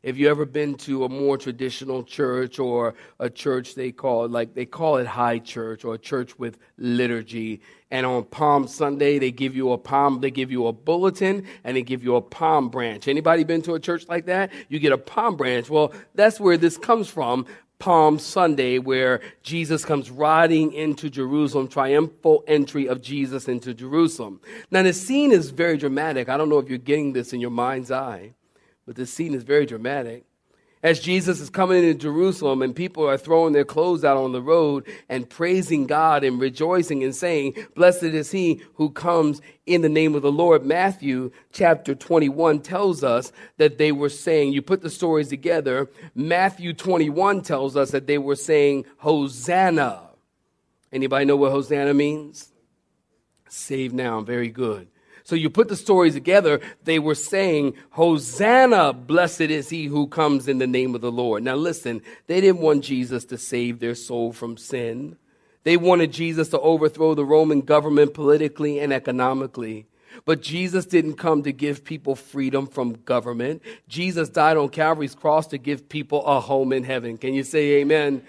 If 0.03 0.17
you 0.17 0.29
ever 0.29 0.45
been 0.45 0.75
to 0.79 1.05
a 1.05 1.09
more 1.09 1.39
traditional 1.39 2.03
church 2.03 2.59
or 2.59 2.95
a 3.21 3.31
church 3.31 3.77
they 3.77 3.93
call 3.93 4.29
like 4.29 4.53
they 4.53 4.67
call 4.67 4.97
it 4.97 5.07
high 5.07 5.39
church 5.39 5.85
or 5.85 5.95
a 5.95 5.99
church 5.99 6.37
with 6.37 6.59
liturgy, 6.77 7.61
and 7.89 8.05
on 8.05 8.25
Palm 8.25 8.67
Sunday 8.67 9.21
they 9.21 9.31
give 9.31 9.55
you 9.55 9.71
a 9.71 9.79
palm, 9.79 10.21
they 10.21 10.33
give 10.33 10.51
you 10.51 10.67
a 10.67 10.73
bulletin 10.73 11.47
and 11.63 11.77
they 11.77 11.83
give 11.83 12.03
you 12.03 12.17
a 12.17 12.21
palm 12.21 12.69
branch. 12.69 13.07
Anybody 13.07 13.45
been 13.45 13.63
to 13.63 13.75
a 13.75 13.81
church 13.81 14.09
like 14.09 14.27
that? 14.27 14.51
You 14.69 14.81
get 14.81 14.93
a 14.93 14.99
palm 14.99 15.37
branch. 15.37 15.71
Well, 15.71 15.93
that's 16.17 16.41
where 16.41 16.57
this 16.57 16.77
comes 16.77 17.09
from. 17.09 17.47
Palm 17.79 18.19
Sunday, 18.19 18.79
where 18.79 19.21
Jesus 19.43 19.85
comes 19.85 20.09
riding 20.09 20.73
into 20.73 21.11
Jerusalem, 21.11 21.67
triumphal 21.67 22.45
entry 22.47 22.87
of 22.87 23.03
Jesus 23.03 23.49
into 23.49 23.75
Jerusalem. 23.75 24.41
Now, 24.71 24.85
the 24.85 24.93
scene 24.93 25.33
is 25.33 25.51
very 25.51 25.77
dramatic. 25.79 26.29
I 26.29 26.37
don't 26.37 26.49
know 26.49 26.61
if 26.61 26.69
you're 26.69 26.79
getting 26.79 27.13
this 27.13 27.33
in 27.33 27.41
your 27.41 27.51
mind's 27.51 27.91
eye. 27.91 28.35
But 28.87 28.97
this 28.97 29.12
scene 29.12 29.35
is 29.35 29.45
very 29.45 29.67
dramatic. 29.67 30.25
As 30.83 30.99
Jesus 30.99 31.39
is 31.39 31.49
coming 31.49 31.85
into 31.85 31.95
Jerusalem 31.95 32.61
and 32.61 32.75
people 32.75 33.09
are 33.09 33.17
throwing 33.17 33.53
their 33.53 33.65
clothes 33.65 34.03
out 34.03 34.17
on 34.17 34.33
the 34.33 34.43
road 34.43 34.85
and 35.09 35.31
praising 35.31 35.87
God 35.87 36.25
and 36.25 36.41
rejoicing 36.41 37.05
and 37.05 37.15
saying, 37.15 37.55
Blessed 37.77 38.03
is 38.03 38.33
he 38.33 38.61
who 38.75 38.91
comes 38.91 39.41
in 39.65 39.83
the 39.83 39.89
name 39.89 40.17
of 40.17 40.23
the 40.23 40.33
Lord. 40.33 40.67
Matthew 40.67 41.31
chapter 41.53 41.95
21 41.95 42.62
tells 42.62 43.05
us 43.05 43.31
that 43.59 43.79
they 43.79 43.93
were 43.93 44.09
saying, 44.09 44.53
you 44.53 44.61
put 44.61 44.81
the 44.83 44.91
stories 44.91 45.29
together, 45.29 45.89
Matthew 46.17 46.73
21 46.73 47.43
tells 47.43 47.77
us 47.77 47.93
that 47.93 48.09
they 48.09 48.19
were 48.19 48.35
saying, 48.35 48.85
Hosanna. 48.97 50.11
Anybody 50.93 51.27
know 51.27 51.37
what 51.37 51.53
Hosanna 51.53 51.95
means? 51.95 52.53
Save 53.49 53.93
now. 53.93 54.21
Very 54.21 54.49
good. 54.49 54.89
So 55.33 55.37
you 55.37 55.49
put 55.49 55.69
the 55.69 55.77
stories 55.77 56.12
together, 56.12 56.61
they 56.85 56.99
were 56.99 57.15
saying, 57.15 57.73
Hosanna, 57.93 58.93
blessed 58.93 59.41
is 59.41 59.71
he 59.71 59.87
who 59.87 60.07
comes 60.07 60.47
in 60.47 60.59
the 60.59 60.67
name 60.67 60.95
of 60.95 61.01
the 61.01 61.11
Lord. 61.11 61.43
Now 61.43 61.55
listen, 61.55 62.03
they 62.27 62.43
didn't 62.43 62.61
want 62.61 62.85
Jesus 62.85 63.25
to 63.25 63.39
save 63.39 63.81
their 63.81 63.95
soul 63.95 64.35
from 64.35 64.59
sin. 64.59 65.17
They 65.65 65.79
wanted 65.79 66.12
Jesus 66.12 66.51
to 66.51 66.61
overthrow 66.61 67.15
the 67.15 67.25
Roman 67.25 67.62
government 67.62 68.12
politically 68.12 68.79
and 68.79 68.93
economically. 68.93 69.87
But 70.27 70.43
Jesus 70.43 70.85
didn't 70.85 71.15
come 71.15 71.45
to 71.45 71.53
give 71.53 71.83
people 71.83 72.15
freedom 72.15 72.67
from 72.67 72.99
government. 73.07 73.62
Jesus 73.89 74.29
died 74.29 74.59
on 74.59 74.69
Calvary's 74.69 75.15
cross 75.15 75.47
to 75.47 75.57
give 75.57 75.89
people 75.89 76.27
a 76.27 76.41
home 76.41 76.75
in 76.75 76.85
heaven. 76.85 77.17
Can 77.17 77.33
you 77.33 77.43
say 77.43 77.81
amen? 77.81 78.23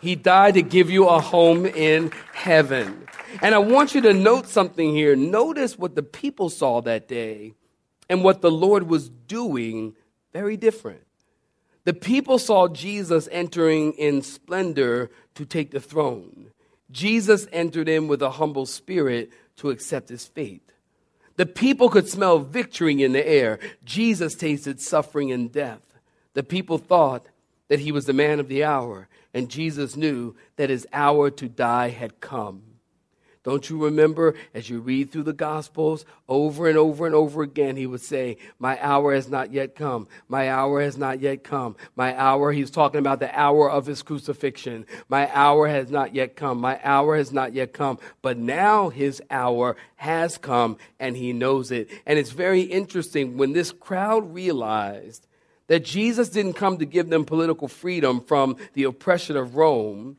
He 0.00 0.14
died 0.14 0.54
to 0.54 0.62
give 0.62 0.88
you 0.88 1.08
a 1.08 1.18
home 1.18 1.66
in 1.66 2.12
heaven. 2.32 3.08
And 3.42 3.54
I 3.54 3.58
want 3.58 3.94
you 3.94 4.00
to 4.02 4.12
note 4.12 4.46
something 4.46 4.94
here. 4.94 5.16
Notice 5.16 5.78
what 5.78 5.94
the 5.94 6.02
people 6.02 6.48
saw 6.48 6.80
that 6.82 7.08
day 7.08 7.54
and 8.08 8.22
what 8.22 8.40
the 8.40 8.50
Lord 8.50 8.88
was 8.88 9.08
doing 9.08 9.94
very 10.32 10.56
different. 10.56 11.02
The 11.84 11.94
people 11.94 12.38
saw 12.38 12.68
Jesus 12.68 13.28
entering 13.30 13.92
in 13.92 14.22
splendor 14.22 15.10
to 15.34 15.44
take 15.44 15.70
the 15.70 15.80
throne. 15.80 16.50
Jesus 16.90 17.46
entered 17.52 17.88
in 17.88 18.08
with 18.08 18.22
a 18.22 18.30
humble 18.30 18.66
spirit 18.66 19.30
to 19.56 19.70
accept 19.70 20.08
his 20.08 20.26
fate. 20.26 20.72
The 21.36 21.46
people 21.46 21.88
could 21.88 22.08
smell 22.08 22.38
victory 22.38 23.02
in 23.02 23.12
the 23.12 23.26
air. 23.26 23.58
Jesus 23.84 24.34
tasted 24.34 24.80
suffering 24.80 25.32
and 25.32 25.50
death. 25.52 25.82
The 26.34 26.42
people 26.42 26.78
thought 26.78 27.26
that 27.68 27.80
he 27.80 27.92
was 27.92 28.06
the 28.06 28.12
man 28.12 28.40
of 28.40 28.48
the 28.48 28.64
hour, 28.64 29.08
and 29.32 29.50
Jesus 29.50 29.96
knew 29.96 30.36
that 30.56 30.70
his 30.70 30.86
hour 30.92 31.30
to 31.30 31.48
die 31.48 31.88
had 31.88 32.20
come. 32.20 32.62
Don't 33.44 33.68
you 33.68 33.84
remember 33.84 34.34
as 34.54 34.70
you 34.70 34.80
read 34.80 35.12
through 35.12 35.24
the 35.24 35.34
Gospels 35.34 36.06
over 36.30 36.66
and 36.66 36.78
over 36.78 37.04
and 37.04 37.14
over 37.14 37.42
again, 37.42 37.76
he 37.76 37.86
would 37.86 38.00
say, 38.00 38.38
My 38.58 38.82
hour 38.82 39.14
has 39.14 39.28
not 39.28 39.52
yet 39.52 39.76
come. 39.76 40.08
My 40.28 40.50
hour 40.50 40.80
has 40.80 40.96
not 40.96 41.20
yet 41.20 41.44
come. 41.44 41.76
My 41.94 42.18
hour, 42.18 42.52
he's 42.52 42.70
talking 42.70 43.00
about 43.00 43.20
the 43.20 43.38
hour 43.38 43.70
of 43.70 43.84
his 43.84 44.02
crucifixion. 44.02 44.86
My 45.10 45.30
hour 45.34 45.68
has 45.68 45.90
not 45.90 46.14
yet 46.14 46.36
come. 46.36 46.58
My 46.58 46.80
hour 46.82 47.18
has 47.18 47.32
not 47.32 47.52
yet 47.52 47.74
come. 47.74 47.98
But 48.22 48.38
now 48.38 48.88
his 48.88 49.20
hour 49.30 49.76
has 49.96 50.38
come 50.38 50.78
and 50.98 51.14
he 51.14 51.34
knows 51.34 51.70
it. 51.70 51.90
And 52.06 52.18
it's 52.18 52.30
very 52.30 52.62
interesting 52.62 53.36
when 53.36 53.52
this 53.52 53.72
crowd 53.72 54.32
realized 54.32 55.26
that 55.66 55.84
Jesus 55.84 56.30
didn't 56.30 56.54
come 56.54 56.78
to 56.78 56.86
give 56.86 57.10
them 57.10 57.26
political 57.26 57.68
freedom 57.68 58.22
from 58.22 58.56
the 58.72 58.84
oppression 58.84 59.36
of 59.36 59.56
Rome, 59.56 60.16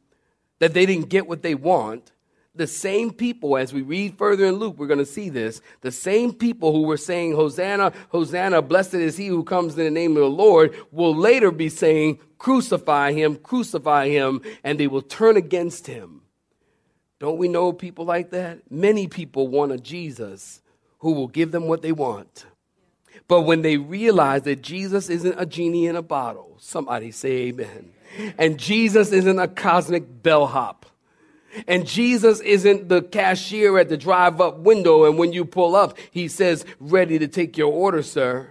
that 0.60 0.76
they 0.76 0.86
didn't 0.86 1.10
get 1.10 1.28
what 1.28 1.42
they 1.42 1.56
want 1.56 2.12
the 2.56 2.68
same 2.68 3.12
people, 3.12 3.58
as 3.58 3.74
we 3.74 3.82
read 3.82 4.18
further 4.18 4.46
in 4.46 4.56
Luke, 4.56 4.78
we're 4.78 4.88
going 4.88 5.00
to 5.00 5.06
see 5.06 5.30
this. 5.30 5.62
The 5.82 5.92
same 5.92 6.34
people 6.34 6.72
who 6.72 6.84
were 6.84 6.98
saying, 6.98 7.34
Hosanna, 7.34 7.94
Hosanna, 8.10 8.62
blessed 8.62 8.96
is 8.96 9.18
he 9.18 9.28
who 9.28 9.44
comes 9.44 9.78
in 9.78 9.84
the 9.84 9.92
name 9.92 10.12
of 10.12 10.24
the 10.24 10.30
Lord, 10.30 10.76
will 10.92 11.16
later 11.16 11.52
be 11.52 11.70
saying, 11.70 12.20
Crucify 12.38 13.14
him, 13.14 13.38
crucify 13.38 14.10
him, 14.10 14.42
and 14.64 14.80
they 14.80 14.88
will 14.88 15.02
turn 15.02 15.38
against 15.38 15.88
him. 15.88 16.22
Don't 17.20 17.38
we 17.38 17.48
know 17.48 17.74
people 17.74 18.06
like 18.06 18.32
that? 18.32 18.70
Many 18.70 19.08
people 19.08 19.48
want 19.48 19.72
a 19.72 19.78
Jesus 19.78 20.62
who 21.00 21.14
will 21.14 21.28
give 21.28 21.52
them 21.52 21.68
what 21.68 21.82
they 21.82 21.92
want. 21.92 22.46
But 23.28 23.42
when 23.42 23.62
they 23.62 23.78
realize 23.78 24.44
that 24.44 24.62
Jesus 24.62 25.10
isn't 25.10 25.40
a 25.40 25.46
genie 25.46 25.88
in 25.88 25.96
a 25.96 26.02
bottle, 26.02 26.58
somebody 26.60 27.12
say 27.12 27.48
amen. 27.48 27.92
And 28.38 28.60
Jesus 28.60 29.12
isn't 29.12 29.40
a 29.40 29.48
cosmic 29.48 30.22
bellhop 30.22 30.86
and 31.68 31.88
Jesus 31.88 32.40
isn't 32.42 32.90
the 32.90 33.02
cashier 33.02 33.78
at 33.78 33.90
the 33.90 33.98
drive 33.98 34.42
up 34.42 34.60
window, 34.60 35.06
and 35.06 35.18
when 35.18 35.34
you 35.34 35.46
pull 35.46 35.76
up, 35.76 35.98
he 36.12 36.28
says, 36.28 36.66
Ready 36.80 37.20
to 37.20 37.28
take 37.28 37.58
your 37.58 37.72
order, 37.72 38.02
sir. 38.02 38.50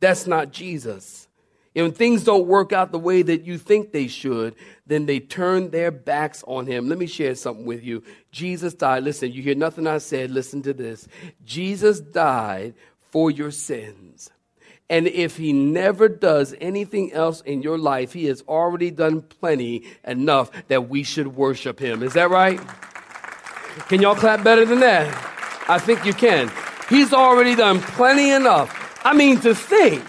That's 0.00 0.26
not 0.26 0.52
Jesus. 0.52 1.28
And 1.74 1.84
when 1.84 1.94
things 1.94 2.24
don't 2.24 2.46
work 2.46 2.72
out 2.72 2.92
the 2.92 2.98
way 2.98 3.22
that 3.22 3.44
you 3.44 3.58
think 3.58 3.92
they 3.92 4.08
should, 4.08 4.56
then 4.86 5.06
they 5.06 5.20
turn 5.20 5.70
their 5.70 5.90
backs 5.90 6.42
on 6.46 6.66
him. 6.66 6.88
Let 6.88 6.98
me 6.98 7.06
share 7.06 7.34
something 7.34 7.66
with 7.66 7.84
you. 7.84 8.02
Jesus 8.32 8.74
died. 8.74 9.04
Listen, 9.04 9.30
you 9.30 9.42
hear 9.42 9.54
nothing 9.54 9.86
I 9.86 9.98
said. 9.98 10.30
Listen 10.30 10.62
to 10.62 10.72
this. 10.72 11.06
Jesus 11.44 12.00
died 12.00 12.74
for 13.10 13.30
your 13.30 13.50
sins. 13.50 14.30
And 14.90 15.06
if 15.06 15.36
he 15.36 15.52
never 15.52 16.08
does 16.08 16.54
anything 16.60 17.12
else 17.12 17.42
in 17.42 17.62
your 17.62 17.76
life, 17.76 18.14
he 18.14 18.24
has 18.26 18.42
already 18.48 18.90
done 18.90 19.20
plenty 19.20 19.84
enough 20.04 20.50
that 20.68 20.88
we 20.88 21.02
should 21.02 21.36
worship 21.36 21.78
him. 21.78 22.02
Is 22.02 22.14
that 22.14 22.30
right? 22.30 22.58
Can 23.88 24.00
y'all 24.00 24.14
clap 24.14 24.42
better 24.42 24.64
than 24.64 24.80
that? 24.80 25.06
I 25.68 25.78
think 25.78 26.06
you 26.06 26.14
can. 26.14 26.50
He's 26.88 27.12
already 27.12 27.54
done 27.54 27.80
plenty 27.80 28.30
enough. 28.30 29.00
I 29.04 29.12
mean, 29.12 29.40
to 29.40 29.54
think. 29.54 30.02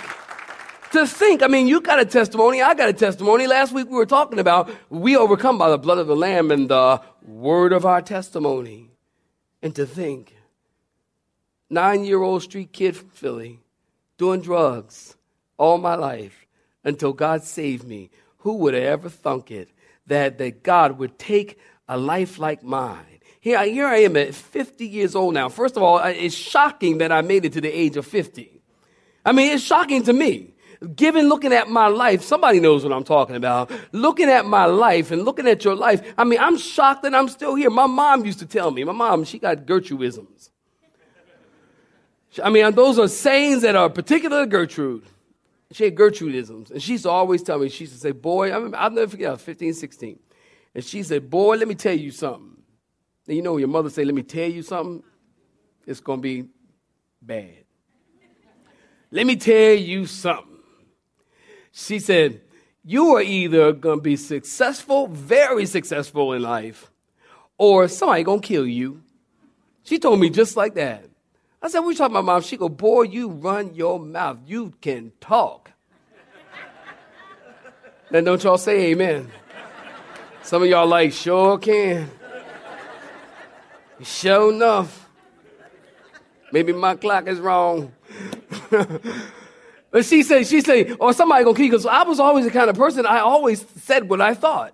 To 0.93 1.05
think. 1.05 1.43
I 1.43 1.47
mean, 1.47 1.67
you 1.67 1.81
got 1.81 1.99
a 1.99 2.05
testimony. 2.05 2.61
I 2.61 2.73
got 2.73 2.87
a 2.87 2.93
testimony. 2.93 3.47
Last 3.47 3.73
week 3.73 3.87
we 3.89 3.97
were 3.97 4.05
talking 4.05 4.39
about 4.39 4.71
we 4.89 5.17
overcome 5.17 5.57
by 5.57 5.69
the 5.69 5.77
blood 5.77 5.97
of 5.97 6.07
the 6.07 6.15
Lamb 6.15 6.51
and 6.51 6.69
the 6.69 7.01
word 7.21 7.73
of 7.73 7.85
our 7.85 8.01
testimony. 8.01 8.91
And 9.61 9.75
to 9.75 9.85
think. 9.85 10.35
Nine 11.69 12.05
year 12.05 12.23
old 12.23 12.43
street 12.43 12.71
kid 12.71 12.95
from 12.95 13.09
Philly 13.09 13.59
doing 14.19 14.41
drugs 14.41 15.15
all 15.57 15.79
my 15.79 15.95
life 15.95 16.45
until 16.83 17.13
God 17.13 17.43
saved 17.43 17.87
me. 17.87 18.11
Who 18.39 18.55
would 18.57 18.75
have 18.75 18.83
ever 18.83 19.09
thunk 19.09 19.49
it 19.49 19.69
that, 20.05 20.37
that 20.37 20.61
God 20.61 20.99
would 20.99 21.17
take 21.17 21.57
a 21.87 21.97
life 21.97 22.37
like 22.37 22.61
mine? 22.61 23.05
Here, 23.39 23.63
here 23.63 23.87
I 23.87 23.99
am 23.99 24.17
at 24.17 24.35
50 24.35 24.85
years 24.85 25.15
old 25.15 25.33
now. 25.33 25.49
First 25.49 25.77
of 25.77 25.83
all, 25.83 25.97
it's 25.99 26.35
shocking 26.35 26.99
that 26.99 27.11
I 27.11 27.21
made 27.21 27.45
it 27.45 27.53
to 27.53 27.61
the 27.61 27.71
age 27.71 27.95
of 27.95 28.05
50. 28.05 28.61
I 29.25 29.31
mean, 29.31 29.53
it's 29.53 29.63
shocking 29.63 30.03
to 30.03 30.13
me. 30.13 30.53
Given 30.95 31.27
looking 31.27 31.51
at 31.51 31.69
my 31.69 31.87
life, 31.87 32.23
somebody 32.23 32.59
knows 32.59 32.83
what 32.83 32.93
I'm 32.93 33.03
talking 33.03 33.35
about. 33.35 33.71
Looking 33.91 34.29
at 34.29 34.45
my 34.45 34.65
life 34.65 35.11
and 35.11 35.23
looking 35.23 35.47
at 35.47 35.63
your 35.65 35.75
life, 35.75 36.13
I 36.17 36.23
mean, 36.23 36.39
I'm 36.39 36.57
shocked 36.57 37.03
that 37.03 37.15
I'm 37.15 37.27
still 37.27 37.55
here. 37.55 37.69
My 37.69 37.85
mom 37.87 38.25
used 38.25 38.39
to 38.39 38.45
tell 38.45 38.71
me, 38.71 38.83
my 38.83 38.93
mom, 38.93 39.23
she 39.23 39.39
got 39.39 39.65
Gertrudeisms. 39.65 40.49
I 42.43 42.49
mean, 42.49 42.71
those 42.75 42.99
are 42.99 43.07
sayings 43.07 43.63
that 43.63 43.75
are 43.75 43.89
particular 43.89 44.41
to 44.41 44.47
Gertrude. 44.47 45.03
She 45.71 45.85
had 45.85 45.95
Gertrudeisms. 45.95 46.71
And 46.71 46.81
she 46.81 46.93
used 46.93 47.03
to 47.03 47.09
always 47.09 47.43
tell 47.43 47.59
me, 47.59 47.69
she 47.69 47.83
used 47.83 47.93
to 47.93 47.99
say, 47.99 48.11
Boy, 48.11 48.51
I 48.51 48.55
remember, 48.55 48.77
I'll 48.77 48.89
never 48.89 49.09
forget, 49.09 49.29
I 49.29 49.31
was 49.33 49.41
15, 49.41 49.73
16. 49.73 50.19
And 50.75 50.83
she 50.83 51.03
said, 51.03 51.29
Boy, 51.29 51.57
let 51.57 51.67
me 51.67 51.75
tell 51.75 51.93
you 51.93 52.11
something. 52.11 52.57
And 53.27 53.35
you 53.35 53.41
know, 53.41 53.57
your 53.57 53.67
mother 53.67 53.89
say, 53.89 54.03
Let 54.03 54.15
me 54.15 54.23
tell 54.23 54.49
you 54.49 54.61
something, 54.61 55.03
it's 55.85 55.99
going 55.99 56.19
to 56.19 56.23
be 56.23 56.47
bad. 57.21 57.65
let 59.11 59.25
me 59.25 59.35
tell 59.35 59.73
you 59.73 60.05
something. 60.05 60.45
She 61.71 61.99
said, 61.99 62.41
You 62.83 63.15
are 63.15 63.21
either 63.21 63.71
going 63.73 63.99
to 63.99 64.03
be 64.03 64.15
successful, 64.15 65.07
very 65.07 65.65
successful 65.65 66.33
in 66.33 66.41
life, 66.41 66.91
or 67.57 67.87
somebody 67.87 68.23
going 68.23 68.41
to 68.41 68.47
kill 68.47 68.67
you. 68.67 69.01
She 69.83 69.97
told 69.97 70.19
me 70.19 70.29
just 70.29 70.55
like 70.55 70.75
that. 70.75 71.08
I 71.61 71.67
said, 71.67 71.81
you 71.81 71.93
talking 71.93 72.15
about, 72.15 72.25
mom? 72.25 72.41
She 72.41 72.57
go, 72.57 72.69
Boy, 72.69 73.03
you 73.03 73.29
run 73.29 73.75
your 73.75 73.99
mouth. 73.99 74.37
You 74.45 74.73
can 74.81 75.11
talk. 75.19 75.71
then 78.11 78.23
don't 78.23 78.41
y'all 78.43 78.57
say 78.57 78.91
amen. 78.91 79.29
Some 80.41 80.63
of 80.63 80.69
y'all 80.69 80.87
like, 80.87 81.11
sure 81.11 81.57
can. 81.57 82.09
Sure 84.01 84.53
enough. 84.53 85.09
Maybe 86.51 86.73
my 86.73 86.95
clock 86.95 87.27
is 87.27 87.39
wrong. 87.39 87.93
but 89.91 90.05
she 90.05 90.23
said, 90.23 90.47
she 90.47 90.61
said, 90.61 90.95
or 90.99 91.13
somebody 91.13 91.43
gonna 91.43 91.55
keep 91.55 91.71
because 91.71 91.85
I 91.85 92.03
was 92.03 92.19
always 92.19 92.45
the 92.45 92.51
kind 92.51 92.69
of 92.69 92.75
person 92.77 93.05
I 93.05 93.19
always 93.19 93.65
said 93.81 94.09
what 94.09 94.21
I 94.21 94.33
thought. 94.33 94.73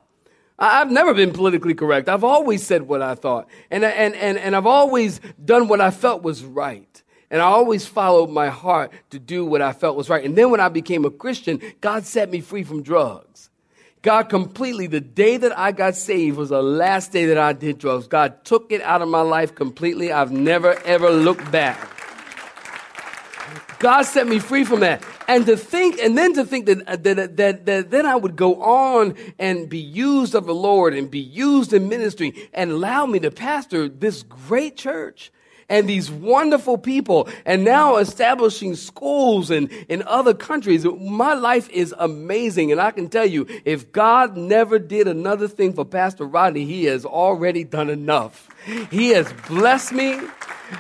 I've 0.58 0.90
never 0.90 1.14
been 1.14 1.34
politically 1.34 1.74
correct. 1.74 2.08
I've 2.08 2.24
always 2.24 2.66
said 2.66 2.84
what 2.84 3.02
I 3.02 3.16
thought. 3.16 3.48
And, 3.70 3.84
and, 3.84 4.16
and, 4.16 4.38
and 4.38 4.56
I've 4.56 4.66
always 4.66 5.20
done 5.44 5.68
what 5.68 5.82
I 5.82 5.92
felt 5.92 6.24
was 6.24 6.44
right. 6.44 7.04
And 7.30 7.42
I 7.42 7.46
always 7.46 7.86
followed 7.86 8.30
my 8.30 8.48
heart 8.48 8.92
to 9.10 9.20
do 9.20 9.46
what 9.46 9.62
I 9.62 9.74
felt 9.74 9.98
was 9.98 10.10
right. 10.10 10.24
And 10.24 10.36
then 10.36 10.52
when 10.52 10.60
I 10.62 10.70
became 10.70 11.04
a 11.04 11.10
Christian, 11.10 11.60
God 11.82 12.06
set 12.06 12.30
me 12.30 12.40
free 12.40 12.64
from 12.64 12.84
drugs. 12.84 13.50
God 14.02 14.30
completely, 14.30 14.86
the 14.86 15.02
day 15.02 15.36
that 15.36 15.58
I 15.58 15.72
got 15.72 15.96
saved 15.96 16.38
was 16.38 16.50
the 16.50 16.62
last 16.62 17.12
day 17.12 17.26
that 17.26 17.40
I 17.40 17.54
did 17.54 17.80
drugs. 17.80 18.08
God 18.08 18.46
took 18.46 18.72
it 18.72 18.82
out 18.84 19.02
of 19.02 19.10
my 19.10 19.22
life 19.22 19.56
completely. 19.56 20.12
I've 20.12 20.32
never, 20.32 20.80
ever 20.82 21.10
looked 21.10 21.52
back. 21.52 21.95
God 23.80 24.04
set 24.04 24.28
me 24.28 24.40
free 24.40 24.64
from 24.64 24.80
that. 24.82 25.04
And 25.28 25.46
to 25.46 25.58
think, 25.58 26.00
and 26.00 26.18
then 26.18 26.34
to 26.34 26.46
think 26.46 26.66
that, 26.66 26.88
uh, 26.88 26.96
that, 26.98 27.38
that, 27.38 27.66
that 27.66 27.92
then 27.92 28.06
I 28.06 28.16
would 28.16 28.36
go 28.36 28.62
on 28.62 29.16
and 29.38 29.70
be 29.70 29.80
used 29.80 30.36
of 30.36 30.46
the 30.46 30.56
Lord 30.56 30.94
and 30.94 31.10
be 31.10 31.20
used 31.20 31.74
in 31.74 31.90
ministry 31.90 32.50
and 32.54 32.72
allow 32.72 33.06
me 33.06 33.20
to 33.20 33.32
pastor 33.32 33.90
this 33.90 34.24
great 34.24 34.78
church 34.78 35.32
and 35.70 35.88
these 35.88 36.12
wonderful 36.12 36.78
people 36.78 37.28
and 37.46 37.64
now 37.64 37.98
establishing 37.98 38.76
schools 38.76 39.50
in, 39.52 39.68
in 39.90 40.04
other 40.04 40.34
countries. 40.34 40.86
My 40.86 41.34
life 41.34 41.70
is 41.70 41.94
amazing. 41.98 42.72
And 42.72 42.80
I 42.80 42.92
can 42.92 43.10
tell 43.10 43.26
you, 43.26 43.48
if 43.66 43.92
God 43.92 44.38
never 44.38 44.80
did 44.80 45.08
another 45.08 45.48
thing 45.48 45.74
for 45.74 45.86
Pastor 45.86 46.26
Rodney, 46.26 46.66
he 46.66 46.86
has 46.86 47.06
already 47.06 47.64
done 47.64 47.90
enough. 47.90 48.50
He 48.92 49.10
has 49.10 49.32
blessed 49.48 49.94
me, 49.94 50.20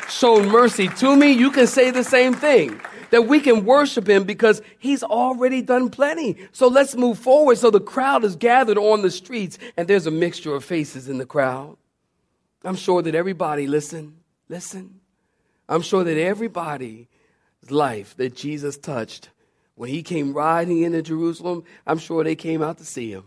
shown 0.10 0.50
mercy 0.50 0.88
to 0.88 1.15
me. 1.15 1.32
You 1.32 1.51
can 1.51 1.68
say 1.68 1.92
the 1.92 2.04
same 2.04 2.34
thing. 2.34 2.80
That 3.12 3.27
we 3.27 3.39
can 3.39 3.65
worship 3.65 4.10
him 4.10 4.24
because 4.24 4.62
he's 4.80 5.04
already 5.04 5.62
done 5.62 5.89
plenty. 5.89 6.38
So 6.51 6.68
let's 6.68 6.96
move 6.96 7.20
forward. 7.20 7.58
So 7.60 7.70
the 7.70 7.80
crowd 7.80 8.24
is 8.25 8.36
gathered 8.36 8.80
on 8.80 9.04
the 9.04 9.12
streets 9.12 9.58
and 9.77 9.88
there's 9.88 10.08
a 10.08 10.12
mixture 10.12 10.54
of 10.56 10.65
faces 10.65 11.08
in 11.08 11.20
the 11.20 11.25
crowd. 11.25 11.77
I'm 12.63 12.75
sure 12.75 13.04
that 13.04 13.13
everybody, 13.13 13.68
listen, 13.68 14.18
Listen, 14.50 15.00
I'm 15.68 15.82
sure 15.82 16.04
that 16.04 16.18
everybody's 16.18 17.08
life 17.70 18.16
that 18.18 18.36
Jesus 18.36 18.78
touched 18.78 19.30
when 19.75 19.90
he 19.90 20.04
came 20.04 20.34
riding 20.34 20.82
into 20.84 21.02
Jerusalem, 21.02 21.64
I'm 21.86 21.98
sure 21.98 22.24
they 22.24 22.36
came 22.36 22.64
out 22.64 22.78
to 22.78 22.86
see 22.86 23.12
him. 23.12 23.25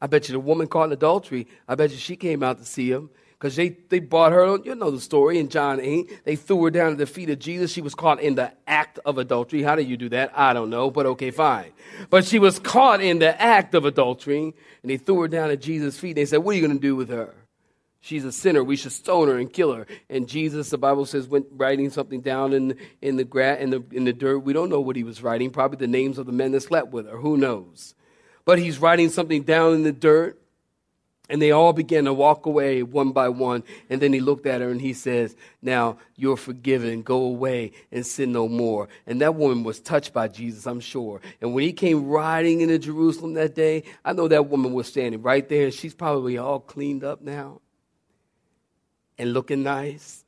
I 0.00 0.06
bet 0.06 0.28
you 0.28 0.32
the 0.32 0.40
woman 0.40 0.66
caught 0.66 0.84
in 0.84 0.92
adultery, 0.92 1.46
I 1.66 1.74
bet 1.74 1.90
you 1.90 1.96
she 1.96 2.16
came 2.16 2.42
out 2.42 2.58
to 2.58 2.64
see 2.64 2.90
him 2.90 3.08
because 3.38 3.56
they, 3.56 3.70
they 3.88 3.98
brought 3.98 4.32
her, 4.32 4.58
you 4.64 4.74
know 4.74 4.90
the 4.90 5.00
story 5.00 5.38
in 5.38 5.48
John 5.48 5.80
8. 5.80 6.24
They 6.24 6.36
threw 6.36 6.62
her 6.64 6.70
down 6.70 6.92
at 6.92 6.98
the 6.98 7.06
feet 7.06 7.30
of 7.30 7.40
Jesus. 7.40 7.72
She 7.72 7.80
was 7.80 7.94
caught 7.94 8.20
in 8.20 8.36
the 8.36 8.52
act 8.68 9.00
of 9.04 9.18
adultery. 9.18 9.62
How 9.62 9.74
do 9.74 9.82
you 9.82 9.96
do 9.96 10.08
that? 10.10 10.32
I 10.36 10.52
don't 10.52 10.70
know, 10.70 10.90
but 10.90 11.06
okay, 11.06 11.32
fine. 11.32 11.72
But 12.08 12.24
she 12.24 12.38
was 12.38 12.60
caught 12.60 13.00
in 13.00 13.18
the 13.18 13.40
act 13.40 13.74
of 13.74 13.84
adultery, 13.84 14.54
and 14.82 14.90
they 14.90 14.96
threw 14.96 15.22
her 15.22 15.28
down 15.28 15.50
at 15.50 15.60
Jesus' 15.60 15.98
feet. 15.98 16.14
They 16.14 16.24
said, 16.24 16.38
What 16.38 16.52
are 16.52 16.54
you 16.54 16.64
going 16.64 16.78
to 16.78 16.80
do 16.80 16.94
with 16.94 17.08
her? 17.08 17.34
She's 18.04 18.24
a 18.24 18.32
sinner. 18.32 18.64
We 18.64 18.74
should 18.74 18.90
stone 18.90 19.28
her 19.28 19.38
and 19.38 19.50
kill 19.50 19.72
her. 19.72 19.86
And 20.10 20.28
Jesus, 20.28 20.70
the 20.70 20.76
Bible 20.76 21.06
says, 21.06 21.28
went 21.28 21.46
writing 21.52 21.88
something 21.88 22.20
down 22.20 22.52
in, 22.52 22.76
in, 23.00 23.14
the, 23.14 23.22
gra- 23.22 23.56
in, 23.56 23.70
the, 23.70 23.84
in 23.92 24.04
the 24.04 24.12
dirt. 24.12 24.40
We 24.40 24.52
don't 24.52 24.68
know 24.68 24.80
what 24.80 24.96
he 24.96 25.04
was 25.04 25.22
writing. 25.22 25.50
Probably 25.50 25.78
the 25.78 25.86
names 25.86 26.18
of 26.18 26.26
the 26.26 26.32
men 26.32 26.50
that 26.50 26.62
slept 26.62 26.88
with 26.88 27.08
her. 27.08 27.16
Who 27.16 27.36
knows? 27.36 27.94
But 28.44 28.58
he's 28.58 28.80
writing 28.80 29.08
something 29.08 29.44
down 29.44 29.74
in 29.74 29.82
the 29.84 29.92
dirt. 29.92 30.36
And 31.28 31.40
they 31.40 31.52
all 31.52 31.72
began 31.72 32.06
to 32.06 32.12
walk 32.12 32.44
away 32.44 32.82
one 32.82 33.12
by 33.12 33.28
one. 33.28 33.62
And 33.88 34.02
then 34.02 34.12
he 34.12 34.18
looked 34.18 34.46
at 34.46 34.60
her 34.60 34.68
and 34.68 34.80
he 34.80 34.94
says, 34.94 35.36
Now 35.62 35.98
you're 36.16 36.36
forgiven. 36.36 37.02
Go 37.02 37.22
away 37.22 37.70
and 37.92 38.04
sin 38.04 38.32
no 38.32 38.48
more. 38.48 38.88
And 39.06 39.20
that 39.20 39.36
woman 39.36 39.62
was 39.62 39.78
touched 39.78 40.12
by 40.12 40.26
Jesus, 40.26 40.66
I'm 40.66 40.80
sure. 40.80 41.20
And 41.40 41.54
when 41.54 41.62
he 41.62 41.72
came 41.72 42.08
riding 42.08 42.62
into 42.62 42.80
Jerusalem 42.80 43.34
that 43.34 43.54
day, 43.54 43.84
I 44.04 44.12
know 44.12 44.26
that 44.26 44.48
woman 44.48 44.72
was 44.72 44.88
standing 44.88 45.22
right 45.22 45.48
there. 45.48 45.70
She's 45.70 45.94
probably 45.94 46.36
all 46.36 46.58
cleaned 46.58 47.04
up 47.04 47.22
now 47.22 47.60
and 49.18 49.32
looking 49.32 49.62
nice 49.62 50.24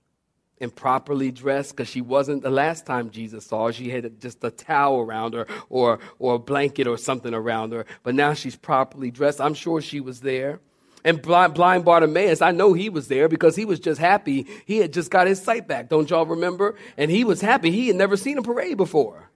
and 0.61 0.75
properly 0.75 1.31
dressed 1.31 1.77
because 1.77 1.88
she 1.88 2.01
wasn't 2.01 2.42
the 2.42 2.51
last 2.51 2.87
time 2.87 3.11
Jesus 3.11 3.47
saw 3.47 3.66
her. 3.66 3.73
She 3.73 3.90
had 3.90 4.20
just 4.20 4.42
a 4.44 4.51
towel 4.51 5.01
around 5.01 5.35
her 5.35 5.47
or, 5.68 5.99
or 6.18 6.35
a 6.35 6.38
blanket 6.38 6.87
or 6.87 6.97
something 6.97 7.35
around 7.35 7.73
her. 7.73 7.87
But 8.03 8.14
now 8.14 8.35
she's 8.35 8.57
properly 8.57 9.11
dressed. 9.11 9.40
I'm 9.40 9.55
sure 9.55 9.81
she 9.81 10.01
was 10.01 10.20
there. 10.20 10.61
And 11.05 11.20
blind, 11.20 11.53
blind 11.53 11.85
Bartimaeus, 11.85 12.40
I 12.40 12.51
know 12.51 12.73
he 12.73 12.88
was 12.88 13.09
there 13.09 13.29
because 13.29 13.57
he 13.57 13.66
was 13.66 13.79
just 13.79 14.01
happy. 14.01 14.47
He 14.64 14.79
had 14.79 14.92
just 14.92 15.11
got 15.11 15.27
his 15.27 15.40
sight 15.40 15.68
back. 15.68 15.90
Don't 15.90 16.09
y'all 16.09 16.25
remember? 16.25 16.77
And 16.97 17.11
he 17.11 17.25
was 17.25 17.42
happy. 17.42 17.70
He 17.70 17.88
had 17.88 17.97
never 17.97 18.16
seen 18.16 18.38
a 18.38 18.42
parade 18.42 18.79
before. 18.79 19.29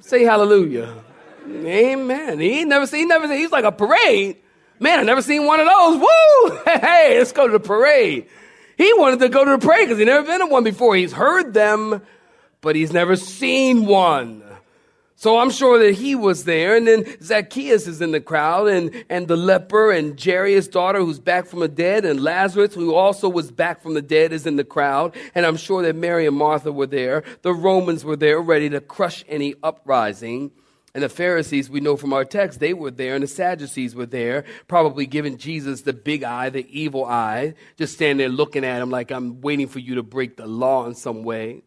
Say 0.00 0.24
hallelujah. 0.24 0.94
Amen. 1.48 2.38
He 2.38 2.64
never 2.66 2.86
seen, 2.86 3.00
he 3.00 3.06
never 3.06 3.26
seen, 3.26 3.38
he's 3.38 3.52
like 3.52 3.64
a 3.64 3.72
parade. 3.72 4.36
Man, 4.80 4.98
I 4.98 5.02
never 5.02 5.22
seen 5.22 5.46
one 5.46 5.60
of 5.60 5.66
those. 5.66 5.98
Woo! 5.98 6.58
Hey, 6.64 7.18
let's 7.18 7.32
go 7.32 7.46
to 7.46 7.52
the 7.52 7.60
parade. 7.60 8.26
He 8.76 8.92
wanted 8.94 9.20
to 9.20 9.28
go 9.28 9.44
to 9.44 9.52
the 9.52 9.58
parade 9.58 9.86
because 9.86 9.98
he 9.98 10.04
never 10.04 10.26
been 10.26 10.40
to 10.40 10.46
one 10.46 10.64
before. 10.64 10.96
He's 10.96 11.12
heard 11.12 11.54
them, 11.54 12.02
but 12.60 12.74
he's 12.74 12.92
never 12.92 13.16
seen 13.16 13.86
one. 13.86 14.42
So 15.16 15.38
I'm 15.38 15.50
sure 15.50 15.78
that 15.78 15.94
he 15.94 16.14
was 16.14 16.44
there. 16.44 16.76
And 16.76 16.86
then 16.86 17.06
Zacchaeus 17.22 17.86
is 17.86 18.02
in 18.02 18.10
the 18.10 18.20
crowd 18.20 18.68
and, 18.68 19.04
and 19.08 19.28
the 19.28 19.36
leper 19.36 19.92
and 19.92 20.22
Jairus' 20.22 20.68
daughter 20.68 20.98
who's 20.98 21.20
back 21.20 21.46
from 21.46 21.60
the 21.60 21.68
dead 21.68 22.04
and 22.04 22.20
Lazarus 22.20 22.74
who 22.74 22.94
also 22.94 23.28
was 23.28 23.50
back 23.50 23.80
from 23.80 23.94
the 23.94 24.02
dead 24.02 24.32
is 24.32 24.46
in 24.46 24.56
the 24.56 24.64
crowd. 24.64 25.14
And 25.34 25.46
I'm 25.46 25.56
sure 25.56 25.82
that 25.82 25.94
Mary 25.94 26.26
and 26.26 26.36
Martha 26.36 26.72
were 26.72 26.86
there. 26.86 27.22
The 27.42 27.54
Romans 27.54 28.04
were 28.04 28.16
there 28.16 28.40
ready 28.40 28.68
to 28.70 28.80
crush 28.80 29.24
any 29.28 29.54
uprising. 29.62 30.50
And 30.94 31.02
the 31.02 31.08
Pharisees, 31.08 31.68
we 31.68 31.80
know 31.80 31.96
from 31.96 32.12
our 32.12 32.24
text, 32.24 32.60
they 32.60 32.72
were 32.72 32.92
there, 32.92 33.14
and 33.14 33.24
the 33.24 33.28
Sadducees 33.28 33.96
were 33.96 34.06
there, 34.06 34.44
probably 34.68 35.06
giving 35.06 35.38
Jesus 35.38 35.82
the 35.82 35.92
big 35.92 36.22
eye, 36.22 36.50
the 36.50 36.66
evil 36.70 37.04
eye, 37.04 37.54
just 37.76 37.94
standing 37.94 38.18
there 38.18 38.28
looking 38.28 38.64
at 38.64 38.80
him 38.80 38.90
like, 38.90 39.10
I'm 39.10 39.40
waiting 39.40 39.66
for 39.66 39.80
you 39.80 39.96
to 39.96 40.04
break 40.04 40.36
the 40.36 40.46
law 40.46 40.86
in 40.86 40.94
some 40.94 41.24
way. 41.24 41.62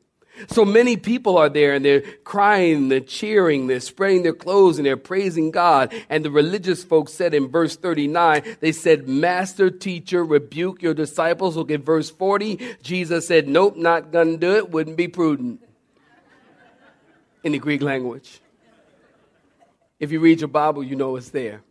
So 0.50 0.64
many 0.64 0.96
people 0.96 1.38
are 1.38 1.50
there 1.50 1.74
and 1.74 1.84
they're 1.84 2.04
crying, 2.24 2.88
they're 2.88 3.00
cheering, 3.00 3.68
they're 3.68 3.80
spreading 3.80 4.24
their 4.24 4.34
clothes 4.36 4.78
and 4.78 4.86
they're 4.86 4.96
praising 4.96 5.52
God. 5.52 5.94
And 6.10 6.24
the 6.24 6.32
religious 6.32 6.84
folks 6.84 7.12
said 7.12 7.34
in 7.34 7.50
verse 7.50 7.76
39, 7.76 8.58
they 8.60 8.72
said, 8.72 9.10
Master, 9.10 9.72
teacher, 9.72 10.24
rebuke 10.24 10.82
your 10.82 10.94
disciples. 10.94 11.58
Look 11.58 11.72
at 11.72 11.82
verse 11.82 12.12
40. 12.12 12.78
Jesus 12.84 13.28
said, 13.28 13.48
Nope, 13.48 13.78
not 13.78 14.12
gonna 14.12 14.38
do 14.38 14.56
it, 14.56 14.70
wouldn't 14.70 14.96
be 14.96 15.08
prudent. 15.08 15.64
In 17.44 17.52
the 17.54 17.60
Greek 17.60 17.82
language. 17.82 18.42
If 20.00 20.12
you 20.12 20.20
read 20.20 20.42
your 20.42 20.48
Bible, 20.48 20.84
you 20.84 20.96
know 20.96 21.16
it's 21.16 21.30
there. 21.30 21.62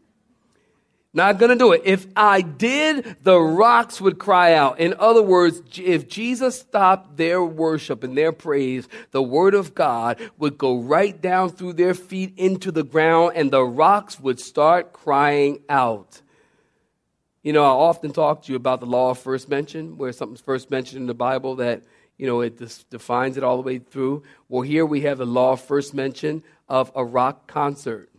Not 1.17 1.39
going 1.39 1.49
to 1.49 1.57
do 1.57 1.73
it. 1.73 1.81
If 1.87 2.07
I 2.15 2.43
did, 2.43 3.17
the 3.23 3.39
rocks 3.39 4.03
would 4.03 4.19
cry 4.19 4.53
out. 4.53 4.79
In 4.81 4.95
other 4.99 5.23
words, 5.23 5.63
if 5.79 6.09
Jesus 6.09 6.61
stopped 6.61 7.17
their 7.17 7.43
worship 7.43 8.05
and 8.05 8.19
their 8.19 8.33
praise, 8.33 8.87
the 9.13 9.23
word 9.23 9.55
of 9.55 9.75
God 9.75 10.21
would 10.37 10.59
go 10.59 10.79
right 10.79 11.19
down 11.19 11.49
through 11.49 11.73
their 11.73 11.95
feet 11.95 12.35
into 12.37 12.71
the 12.71 12.83
ground 12.85 13.33
and 13.35 13.51
the 13.51 13.65
rocks 13.65 14.21
would 14.21 14.39
start 14.39 14.93
crying 14.93 15.63
out. 15.71 16.21
You 17.43 17.55
know, 17.55 17.65
I 17.65 17.69
often 17.69 18.13
talk 18.13 18.43
to 18.43 18.53
you 18.53 18.57
about 18.57 18.81
the 18.81 18.87
law 18.87 19.11
of 19.11 19.19
first 19.19 19.49
mention, 19.49 19.97
where 19.97 20.13
something's 20.13 20.43
first 20.43 20.71
mentioned 20.71 21.01
in 21.01 21.07
the 21.07 21.15
Bible 21.15 21.57
that, 21.57 21.83
you 22.19 22.27
know, 22.27 22.43
it 22.43 22.59
defines 22.91 23.39
it 23.39 23.45
all 23.45 23.57
the 23.57 23.63
way 23.63 23.79
through. 23.79 24.23
Well, 24.51 24.61
here 24.61 24.85
we 24.85 25.01
have 25.03 25.17
the 25.17 25.25
law 25.25 25.53
of 25.53 25.63
first 25.63 25.95
mention 25.95 26.43
of 26.69 26.93
a 26.95 27.05
rock 27.05 27.47
concert. 27.47 28.11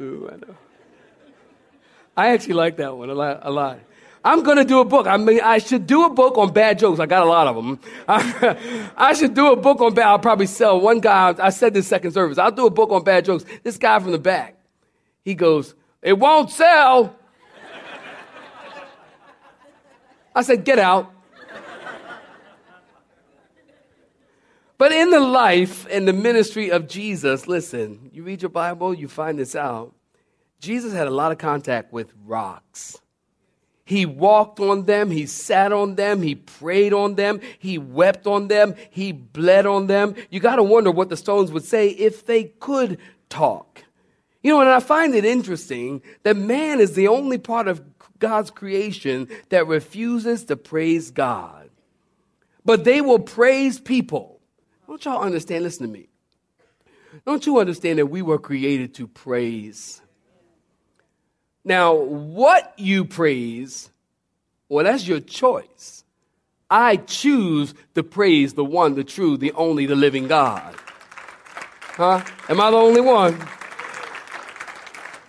Ooh, 0.00 0.30
I 0.32 0.36
know. 0.36 0.56
I 2.16 2.28
actually 2.28 2.54
like 2.54 2.76
that 2.76 2.96
one 2.96 3.10
a 3.10 3.14
lot. 3.14 3.40
A 3.42 3.50
lot. 3.50 3.80
I'm 4.24 4.42
going 4.42 4.56
to 4.56 4.64
do 4.64 4.80
a 4.80 4.84
book. 4.84 5.06
I 5.06 5.18
mean, 5.18 5.40
I 5.42 5.58
should 5.58 5.86
do 5.86 6.06
a 6.06 6.10
book 6.10 6.38
on 6.38 6.52
bad 6.52 6.78
jokes. 6.78 6.98
I 6.98 7.04
got 7.04 7.24
a 7.24 7.28
lot 7.28 7.46
of 7.46 7.56
them. 7.56 7.78
I, 8.96 9.12
should 9.12 9.34
do 9.34 9.52
a 9.52 9.56
book 9.56 9.82
on 9.82 9.92
bad. 9.92 10.06
I'll 10.06 10.18
probably 10.18 10.46
sell 10.46 10.80
one 10.80 11.00
guy. 11.00 11.34
I 11.38 11.50
said 11.50 11.74
this 11.74 11.86
second 11.86 12.12
service. 12.12 12.38
I'll 12.38 12.50
do 12.50 12.66
a 12.66 12.70
book 12.70 12.90
on 12.90 13.04
bad 13.04 13.26
jokes. 13.26 13.44
This 13.62 13.76
guy 13.76 13.98
from 13.98 14.12
the 14.12 14.18
back, 14.18 14.56
he 15.24 15.34
goes, 15.34 15.74
"It 16.00 16.18
won't 16.18 16.50
sell." 16.50 17.14
I 20.34 20.40
said, 20.40 20.64
"Get 20.64 20.78
out." 20.78 21.12
But 24.78 24.92
in 24.92 25.03
the 25.14 25.20
life 25.20 25.86
and 25.92 26.08
the 26.08 26.12
ministry 26.12 26.70
of 26.70 26.88
Jesus, 26.88 27.46
listen, 27.46 28.10
you 28.12 28.24
read 28.24 28.42
your 28.42 28.48
Bible, 28.48 28.92
you 28.92 29.06
find 29.06 29.38
this 29.38 29.54
out. 29.54 29.94
Jesus 30.58 30.92
had 30.92 31.06
a 31.06 31.10
lot 31.10 31.30
of 31.30 31.38
contact 31.38 31.92
with 31.92 32.12
rocks. 32.26 33.00
He 33.84 34.06
walked 34.06 34.58
on 34.58 34.86
them, 34.86 35.12
he 35.12 35.26
sat 35.26 35.70
on 35.70 35.94
them, 35.94 36.20
he 36.20 36.34
prayed 36.34 36.92
on 36.92 37.14
them, 37.14 37.40
he 37.60 37.78
wept 37.78 38.26
on 38.26 38.48
them, 38.48 38.74
he 38.90 39.12
bled 39.12 39.66
on 39.66 39.86
them. 39.86 40.16
You 40.30 40.40
got 40.40 40.56
to 40.56 40.64
wonder 40.64 40.90
what 40.90 41.10
the 41.10 41.16
stones 41.16 41.52
would 41.52 41.64
say 41.64 41.90
if 41.90 42.26
they 42.26 42.44
could 42.44 42.98
talk. 43.28 43.84
You 44.42 44.50
know, 44.50 44.62
and 44.62 44.68
I 44.68 44.80
find 44.80 45.14
it 45.14 45.24
interesting 45.24 46.02
that 46.24 46.36
man 46.36 46.80
is 46.80 46.94
the 46.94 47.06
only 47.06 47.38
part 47.38 47.68
of 47.68 47.84
God's 48.18 48.50
creation 48.50 49.28
that 49.50 49.68
refuses 49.68 50.44
to 50.46 50.56
praise 50.56 51.12
God. 51.12 51.70
But 52.64 52.82
they 52.82 53.00
will 53.00 53.20
praise 53.20 53.78
people. 53.78 54.33
Don't 54.86 55.04
y'all 55.04 55.22
understand? 55.22 55.64
Listen 55.64 55.86
to 55.86 55.92
me. 55.92 56.08
Don't 57.24 57.46
you 57.46 57.58
understand 57.58 57.98
that 57.98 58.06
we 58.06 58.22
were 58.22 58.38
created 58.38 58.94
to 58.94 59.06
praise? 59.06 60.00
Now, 61.64 61.94
what 61.94 62.74
you 62.76 63.04
praise, 63.04 63.90
well, 64.68 64.84
that's 64.84 65.06
your 65.06 65.20
choice. 65.20 66.04
I 66.70 66.96
choose 66.96 67.74
to 67.94 68.02
praise 68.02 68.54
the 68.54 68.64
one, 68.64 68.94
the 68.94 69.04
true, 69.04 69.36
the 69.36 69.52
only, 69.52 69.86
the 69.86 69.94
living 69.94 70.26
God. 70.26 70.74
Huh? 71.96 72.24
Am 72.48 72.60
I 72.60 72.70
the 72.70 72.76
only 72.76 73.00
one? 73.00 73.38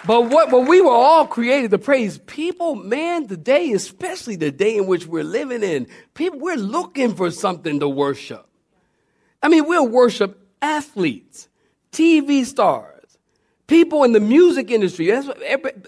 But 0.05 0.29
what, 0.29 0.51
but 0.51 0.67
we 0.67 0.81
were 0.81 0.91
all 0.91 1.25
created 1.25 1.71
to 1.71 1.77
praise 1.77 2.17
people, 2.19 2.75
man, 2.75 3.27
today, 3.27 3.71
especially 3.71 4.35
the 4.35 4.51
day 4.51 4.77
in 4.77 4.85
which 4.85 5.07
we're 5.07 5.23
living 5.23 5.63
in, 5.63 5.87
people, 6.13 6.39
we're 6.39 6.57
looking 6.57 7.15
for 7.15 7.31
something 7.31 7.79
to 7.79 7.89
worship. 7.89 8.47
I 9.45 9.47
mean, 9.47 9.67
we'll 9.67 9.87
worship 9.87 10.43
athletes, 10.59 11.49
TV 11.91 12.43
stars, 12.43 13.19
people 13.67 14.03
in 14.03 14.11
the 14.11 14.19
music 14.19 14.71
industry. 14.71 15.05
That's, 15.05 15.27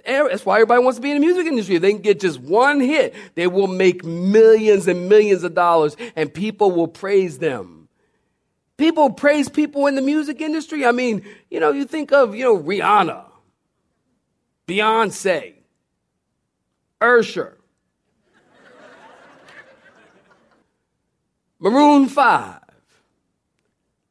that's 0.06 0.46
why 0.46 0.58
everybody 0.58 0.84
wants 0.84 1.00
to 1.00 1.02
be 1.02 1.10
in 1.10 1.20
the 1.20 1.26
music 1.26 1.48
industry. 1.48 1.78
If 1.78 1.82
they 1.82 1.92
can 1.92 2.04
get 2.04 2.20
just 2.20 2.40
one 2.40 2.80
hit, 2.80 3.16
they 3.34 3.48
will 3.48 3.66
make 3.66 4.06
millions 4.06 4.88
and 4.88 5.10
millions 5.10 5.44
of 5.44 5.56
dollars 5.56 5.98
and 6.16 6.32
people 6.32 6.70
will 6.70 6.88
praise 6.88 7.40
them. 7.40 7.90
People 8.78 9.10
praise 9.10 9.50
people 9.50 9.88
in 9.88 9.96
the 9.96 10.04
music 10.04 10.40
industry. 10.40 10.86
I 10.86 10.92
mean, 10.92 11.26
you 11.50 11.60
know, 11.60 11.72
you 11.72 11.86
think 11.86 12.12
of, 12.12 12.36
you 12.36 12.44
know, 12.44 12.60
Rihanna, 12.60 13.26
Beyonce, 14.68 15.56
Usher, 17.02 17.58
Maroon 21.60 22.08
5, 22.08 22.67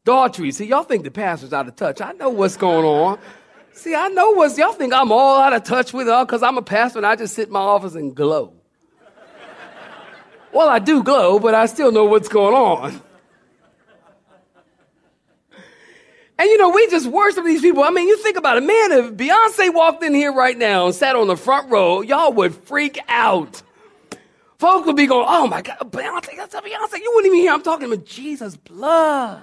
Daughtry. 0.07 0.55
See, 0.55 0.67
y'all 0.67 0.85
think 0.85 1.03
the 1.03 1.11
pastor's 1.11 1.53
out 1.53 1.67
of 1.67 1.75
touch. 1.75 2.01
I 2.01 2.13
know 2.13 2.31
what's 2.31 2.57
going 2.57 2.85
on. 2.85 3.19
See, 3.73 3.93
I 3.93 4.07
know 4.09 4.31
what's, 4.31 4.57
y'all 4.57 4.73
think 4.73 4.95
I'm 4.95 5.11
all 5.11 5.41
out 5.41 5.53
of 5.53 5.65
touch 5.65 5.93
with 5.93 6.09
all 6.09 6.25
because 6.25 6.45
I'm 6.45 6.57
a 6.57 6.63
pastor 6.63 7.01
and 7.01 7.07
I 7.07 7.17
just 7.17 7.35
sit 7.35 7.49
in 7.49 7.53
my 7.53 7.61
office 7.61 7.97
and 7.97 8.15
glow. 8.15 8.55
well, 10.53 10.69
I 10.69 10.79
do 10.79 11.03
glow, 11.03 11.41
but 11.41 11.55
I 11.55 11.67
still 11.67 11.91
know 11.91 12.05
what's 12.05 12.29
going 12.29 12.55
on. 12.55 13.03
And 16.39 16.51
you 16.51 16.57
know, 16.59 16.69
we 16.69 16.89
just 16.89 17.07
worship 17.07 17.45
these 17.45 17.63
people. 17.63 17.83
I 17.83 17.91
mean, 17.91 18.07
you 18.07 18.17
think 18.19 18.37
about 18.37 18.59
it, 18.59 18.63
man, 18.63 18.93
if 18.93 19.15
Beyonce 19.15 19.75
walked 19.75 20.05
in 20.05 20.15
here 20.15 20.33
right 20.33 20.57
now 20.57 20.87
and 20.87 20.95
sat 20.95 21.17
on 21.17 21.27
the 21.27 21.37
front 21.37 21.69
row, 21.71 22.01
y'all 22.03 22.33
would 22.33 22.55
freak 22.55 22.99
out. 23.09 23.61
Folks 24.59 24.87
would 24.87 24.97
be 24.97 25.07
going, 25.07 25.27
oh 25.29 25.49
my 25.49 25.63
God, 25.63 25.79
Beyonce, 25.81 26.37
that's 26.37 26.55
Beyonce. 26.55 26.99
You 26.99 27.11
wouldn't 27.15 27.27
even 27.27 27.41
hear 27.41 27.53
I'm 27.53 27.63
talking 27.63 27.93
about 27.93 28.07
Jesus' 28.07 28.57
blood. 28.57 29.43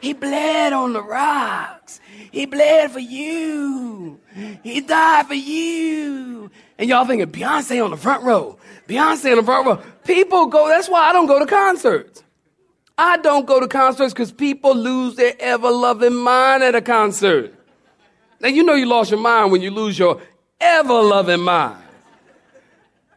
He 0.00 0.12
bled 0.12 0.72
on 0.72 0.92
the 0.92 1.02
rocks. 1.02 2.00
He 2.30 2.46
bled 2.46 2.90
for 2.92 3.00
you. 3.00 4.20
He 4.62 4.80
died 4.80 5.26
for 5.26 5.34
you. 5.34 6.50
And 6.78 6.88
y'all 6.88 7.04
thinking 7.04 7.30
Beyonce 7.30 7.82
on 7.84 7.90
the 7.90 7.96
front 7.96 8.22
row. 8.22 8.58
Beyonce 8.86 9.32
on 9.32 9.38
the 9.38 9.42
front 9.42 9.66
row. 9.66 9.82
People 10.04 10.46
go, 10.46 10.68
that's 10.68 10.88
why 10.88 11.08
I 11.08 11.12
don't 11.12 11.26
go 11.26 11.38
to 11.38 11.46
concerts. 11.46 12.22
I 12.96 13.16
don't 13.18 13.46
go 13.46 13.60
to 13.60 13.68
concerts 13.68 14.12
because 14.12 14.32
people 14.32 14.74
lose 14.74 15.16
their 15.16 15.34
ever 15.38 15.70
loving 15.70 16.14
mind 16.14 16.62
at 16.62 16.74
a 16.74 16.80
concert. 16.80 17.54
Now, 18.40 18.48
you 18.48 18.62
know 18.62 18.74
you 18.74 18.86
lost 18.86 19.10
your 19.10 19.20
mind 19.20 19.52
when 19.52 19.62
you 19.62 19.70
lose 19.70 19.98
your 19.98 20.20
ever 20.60 21.02
loving 21.02 21.40
mind. 21.40 21.82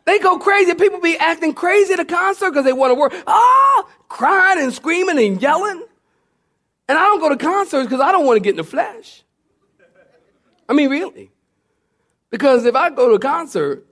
They 0.06 0.20
go 0.20 0.40
crazy. 0.40 0.74
People 0.74 1.00
be 1.00 1.18
acting 1.18 1.54
crazy 1.54 1.94
at 1.94 2.00
a 2.00 2.06
concert 2.06 2.52
because 2.52 2.66
they 2.66 2.74
want 2.74 2.92
to 2.92 2.96
work. 2.96 3.14
Ah, 3.28 3.88
crying 4.08 4.60
and 4.60 4.74
screaming 4.74 5.20
and 5.20 5.42
yelling. 5.42 5.84
And 6.92 7.00
I 7.00 7.04
don't 7.04 7.22
go 7.22 7.30
to 7.30 7.38
concerts 7.38 7.86
because 7.86 8.02
I 8.02 8.12
don't 8.12 8.26
want 8.26 8.36
to 8.36 8.42
get 8.42 8.50
in 8.50 8.58
the 8.58 8.66
flesh. 8.66 9.24
I 10.68 10.74
mean, 10.74 10.90
really. 10.90 11.32
Because 12.30 12.66
if 12.66 12.76
I 12.76 12.90
go 12.90 13.08
to 13.08 13.16
a 13.16 13.20
concert 13.20 13.88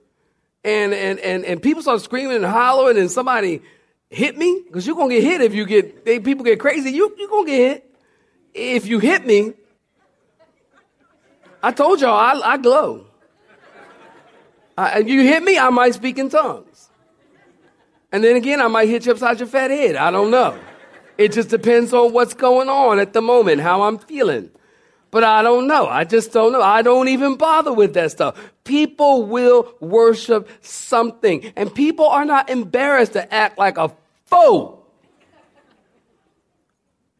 and, 0.62 0.92
and, 0.92 1.18
and, 1.20 1.46
and 1.46 1.62
people 1.62 1.80
start 1.80 2.02
screaming 2.02 2.36
and 2.36 2.44
hollering 2.44 2.98
and 2.98 3.10
somebody 3.10 3.62
hit 4.10 4.36
me, 4.36 4.64
because 4.66 4.86
you're 4.86 4.96
going 4.96 5.08
to 5.08 5.14
get 5.14 5.24
hit 5.24 5.40
if 5.40 5.54
you 5.54 5.64
get, 5.64 6.04
they, 6.04 6.20
people 6.20 6.44
get 6.44 6.60
crazy, 6.60 6.90
you, 6.90 7.16
you're 7.16 7.30
going 7.30 7.46
to 7.46 7.50
get 7.50 7.58
hit. 7.58 7.94
If 8.52 8.86
you 8.86 8.98
hit 8.98 9.24
me, 9.24 9.54
I 11.62 11.72
told 11.72 12.02
y'all 12.02 12.10
I, 12.10 12.38
I 12.44 12.56
glow. 12.58 13.06
I, 14.76 14.98
if 14.98 15.08
you 15.08 15.22
hit 15.22 15.42
me, 15.42 15.58
I 15.58 15.70
might 15.70 15.94
speak 15.94 16.18
in 16.18 16.28
tongues. 16.28 16.90
And 18.12 18.22
then 18.22 18.36
again, 18.36 18.60
I 18.60 18.68
might 18.68 18.90
hit 18.90 19.06
you 19.06 19.12
upside 19.12 19.38
your 19.38 19.48
fat 19.48 19.70
head. 19.70 19.96
I 19.96 20.10
don't 20.10 20.30
know. 20.30 20.60
It 21.20 21.32
just 21.32 21.50
depends 21.50 21.92
on 21.92 22.14
what's 22.14 22.32
going 22.32 22.70
on 22.70 22.98
at 22.98 23.12
the 23.12 23.20
moment, 23.20 23.60
how 23.60 23.82
I'm 23.82 23.98
feeling. 23.98 24.50
But 25.10 25.22
I 25.22 25.42
don't 25.42 25.66
know. 25.66 25.86
I 25.86 26.04
just 26.04 26.32
don't 26.32 26.50
know. 26.50 26.62
I 26.62 26.80
don't 26.80 27.08
even 27.08 27.36
bother 27.36 27.74
with 27.74 27.92
that 27.92 28.10
stuff. 28.10 28.40
People 28.64 29.26
will 29.26 29.70
worship 29.80 30.48
something, 30.62 31.52
and 31.56 31.74
people 31.74 32.06
are 32.06 32.24
not 32.24 32.48
embarrassed 32.48 33.12
to 33.12 33.34
act 33.34 33.58
like 33.58 33.76
a 33.76 33.92
fool. 34.24 34.86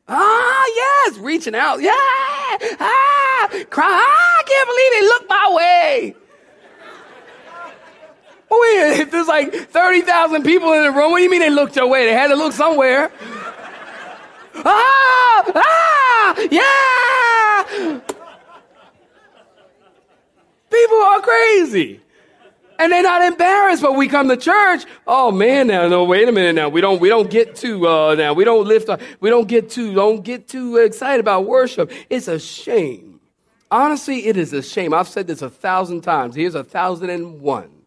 Ah, 0.09 0.65
yes, 0.75 1.19
reaching 1.19 1.55
out. 1.55 1.83
Yeah, 1.83 1.91
ah, 1.93 3.49
cry. 3.69 3.85
Ah, 3.85 4.39
I 4.39 4.43
can't 4.47 4.67
believe 4.67 4.93
they 4.95 5.07
looked 5.09 5.29
my 5.29 5.55
way. 5.59 6.15
Wait, 8.51 9.01
if 9.01 9.11
there's 9.11 9.29
like 9.29 9.53
30,000 9.53 10.43
people 10.43 10.73
in 10.73 10.85
the 10.85 10.91
room, 10.91 11.11
what 11.11 11.19
do 11.19 11.23
you 11.23 11.31
mean 11.31 11.41
they 11.41 11.51
looked 11.51 11.77
your 11.77 11.87
way? 11.87 12.07
They 12.07 12.15
had 12.15 12.29
to 12.29 12.35
look 12.35 12.55
somewhere. 12.55 13.13
Ah! 14.57 15.53
Ah! 15.55 16.37
Yeah! 16.51 18.01
People 20.71 20.99
are 20.99 21.21
crazy. 21.21 22.01
And 22.79 22.91
they're 22.91 23.03
not 23.03 23.21
embarrassed, 23.21 23.83
but 23.83 23.95
we 23.95 24.09
come 24.09 24.29
to 24.29 24.39
church. 24.39 24.85
Oh 25.07 25.31
man, 25.31 25.67
now 25.67 25.87
no, 25.89 26.05
wait 26.05 26.27
a 26.29 26.33
minute 26.33 26.55
now. 26.55 26.71
We 26.71 26.81
don't 26.81 26.99
we 26.99 27.11
don't 27.11 27.31
get 27.31 27.55
too 27.55 27.87
uh 27.87 28.15
now 28.15 28.33
we 28.33 28.45
don't 28.45 28.67
lift 28.67 28.89
up, 28.89 29.03
we 29.21 29.29
don't 29.29 29.47
get 29.47 29.69
too 29.69 29.95
don't 29.95 30.25
get 30.25 30.49
too 30.49 30.79
excited 30.79 31.21
about 31.21 31.45
worship. 31.45 31.93
It's 32.09 32.27
a 32.27 32.39
shame. 32.39 33.21
Honestly, 33.71 34.27
it 34.27 34.39
is 34.39 34.55
a 34.55 34.63
shame. 34.63 34.95
I've 34.95 35.09
said 35.09 35.27
this 35.27 35.43
a 35.43 35.51
thousand 35.51 36.01
times. 36.01 36.35
Here's 36.35 36.55
a 36.55 36.65
thousand 36.65 37.11
and 37.11 37.41
one. 37.43 37.80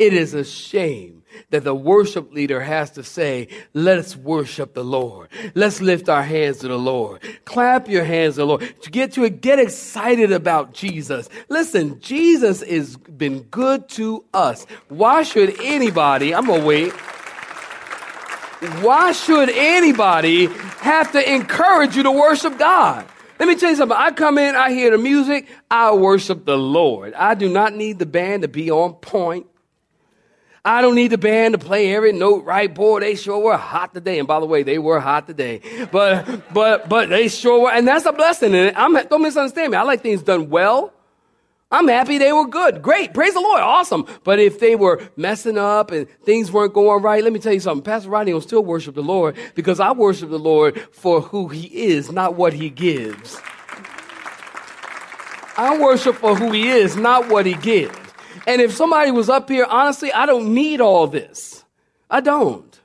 It 0.00 0.14
is 0.14 0.32
a 0.32 0.44
shame 0.44 1.24
that 1.50 1.62
the 1.62 1.74
worship 1.74 2.32
leader 2.32 2.58
has 2.58 2.92
to 2.92 3.04
say, 3.04 3.48
let's 3.74 4.16
worship 4.16 4.72
the 4.72 4.82
Lord. 4.82 5.28
Let's 5.54 5.82
lift 5.82 6.08
our 6.08 6.22
hands 6.22 6.60
to 6.60 6.68
the 6.68 6.78
Lord. 6.78 7.20
Clap 7.44 7.86
your 7.86 8.04
hands 8.04 8.36
to 8.36 8.40
the 8.40 8.46
Lord. 8.46 8.74
Get 8.90 9.12
to. 9.12 9.28
Get 9.28 9.58
excited 9.58 10.32
about 10.32 10.72
Jesus. 10.72 11.28
Listen, 11.50 12.00
Jesus 12.00 12.62
has 12.62 12.96
been 12.96 13.42
good 13.42 13.90
to 13.90 14.24
us. 14.32 14.64
Why 14.88 15.22
should 15.22 15.60
anybody, 15.60 16.34
I'm 16.34 16.46
to 16.46 16.64
wait. 16.64 16.92
Why 18.80 19.12
should 19.12 19.50
anybody 19.50 20.46
have 20.78 21.12
to 21.12 21.30
encourage 21.30 21.94
you 21.94 22.04
to 22.04 22.10
worship 22.10 22.56
God? 22.58 23.06
Let 23.38 23.48
me 23.48 23.56
tell 23.56 23.68
you 23.68 23.76
something. 23.76 23.98
I 23.98 24.12
come 24.12 24.38
in, 24.38 24.56
I 24.56 24.70
hear 24.70 24.90
the 24.92 24.98
music, 24.98 25.46
I 25.70 25.92
worship 25.92 26.46
the 26.46 26.56
Lord. 26.56 27.12
I 27.12 27.34
do 27.34 27.50
not 27.50 27.74
need 27.74 27.98
the 27.98 28.06
band 28.06 28.42
to 28.42 28.48
be 28.48 28.70
on 28.70 28.94
point. 28.94 29.46
I 30.64 30.82
don't 30.82 30.94
need 30.94 31.08
the 31.08 31.18
band 31.18 31.54
to 31.54 31.58
play 31.58 31.94
every 31.94 32.12
note 32.12 32.44
right. 32.44 32.72
Boy, 32.72 33.00
they 33.00 33.14
sure 33.14 33.38
were 33.38 33.56
hot 33.56 33.94
today. 33.94 34.18
And 34.18 34.28
by 34.28 34.40
the 34.40 34.46
way, 34.46 34.62
they 34.62 34.78
were 34.78 35.00
hot 35.00 35.26
today. 35.26 35.62
But, 35.90 36.52
but, 36.52 36.88
but 36.88 37.08
they 37.08 37.28
sure 37.28 37.62
were. 37.62 37.70
And 37.70 37.88
that's 37.88 38.04
a 38.04 38.12
blessing. 38.12 38.54
And 38.54 38.76
I'm, 38.76 38.92
don't 39.08 39.22
misunderstand 39.22 39.72
me. 39.72 39.78
I 39.78 39.82
like 39.82 40.02
things 40.02 40.22
done 40.22 40.50
well. 40.50 40.92
I'm 41.72 41.86
happy 41.86 42.18
they 42.18 42.32
were 42.32 42.48
good. 42.48 42.82
Great. 42.82 43.14
Praise 43.14 43.32
the 43.32 43.40
Lord. 43.40 43.60
Awesome. 43.60 44.04
But 44.24 44.40
if 44.40 44.58
they 44.58 44.74
were 44.74 45.00
messing 45.16 45.56
up 45.56 45.92
and 45.92 46.08
things 46.24 46.50
weren't 46.50 46.74
going 46.74 47.00
right, 47.00 47.22
let 47.22 47.32
me 47.32 47.38
tell 47.38 47.52
you 47.52 47.60
something. 47.60 47.84
Pastor 47.84 48.10
Rodney 48.10 48.32
will 48.32 48.40
still 48.40 48.64
worship 48.64 48.96
the 48.96 49.02
Lord 49.02 49.36
because 49.54 49.78
I 49.78 49.92
worship 49.92 50.30
the 50.30 50.38
Lord 50.38 50.80
for 50.92 51.20
who 51.20 51.46
he 51.48 51.66
is, 51.68 52.10
not 52.10 52.34
what 52.34 52.52
he 52.52 52.70
gives. 52.70 53.40
I 55.56 55.78
worship 55.78 56.16
for 56.16 56.34
who 56.34 56.50
he 56.50 56.68
is, 56.68 56.96
not 56.96 57.28
what 57.28 57.46
he 57.46 57.54
gives. 57.54 57.99
And 58.46 58.60
if 58.60 58.72
somebody 58.72 59.10
was 59.10 59.28
up 59.28 59.48
here, 59.48 59.66
honestly, 59.68 60.12
I 60.12 60.26
don't 60.26 60.54
need 60.54 60.80
all 60.80 61.06
this. 61.06 61.64
I 62.10 62.20
don't. 62.20 62.80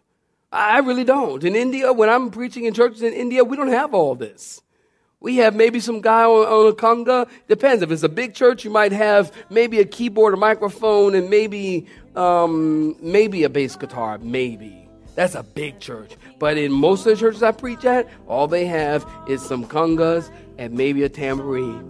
I 0.51 0.79
really 0.79 1.03
don't. 1.03 1.43
In 1.43 1.55
India, 1.55 1.91
when 1.91 2.09
I'm 2.09 2.31
preaching 2.31 2.65
in 2.65 2.73
churches 2.73 3.01
in 3.01 3.13
India, 3.13 3.43
we 3.43 3.57
don't 3.57 3.69
have 3.69 3.93
all 3.93 4.15
this. 4.15 4.61
We 5.19 5.37
have 5.37 5.55
maybe 5.55 5.79
some 5.79 6.01
guy 6.01 6.23
on, 6.23 6.45
on 6.45 6.71
a 6.71 6.75
conga. 6.75 7.27
Depends. 7.47 7.81
If 7.81 7.91
it's 7.91 8.03
a 8.03 8.09
big 8.09 8.35
church, 8.35 8.63
you 8.63 8.69
might 8.69 8.91
have 8.91 9.33
maybe 9.49 9.79
a 9.79 9.85
keyboard, 9.85 10.33
a 10.33 10.37
microphone, 10.37 11.15
and 11.15 11.29
maybe 11.29 11.87
um, 12.15 12.95
maybe 13.01 13.43
a 13.43 13.49
bass 13.49 13.75
guitar. 13.75 14.17
Maybe. 14.19 14.87
That's 15.15 15.33
a 15.33 15.43
big 15.43 15.79
church. 15.79 16.11
But 16.39 16.57
in 16.57 16.71
most 16.71 17.05
of 17.05 17.13
the 17.13 17.19
churches 17.19 17.41
I 17.41 17.51
preach 17.51 17.85
at, 17.85 18.07
all 18.27 18.47
they 18.47 18.65
have 18.65 19.05
is 19.27 19.41
some 19.41 19.65
congas 19.65 20.29
and 20.57 20.73
maybe 20.73 21.03
a 21.03 21.09
tambourine. 21.09 21.89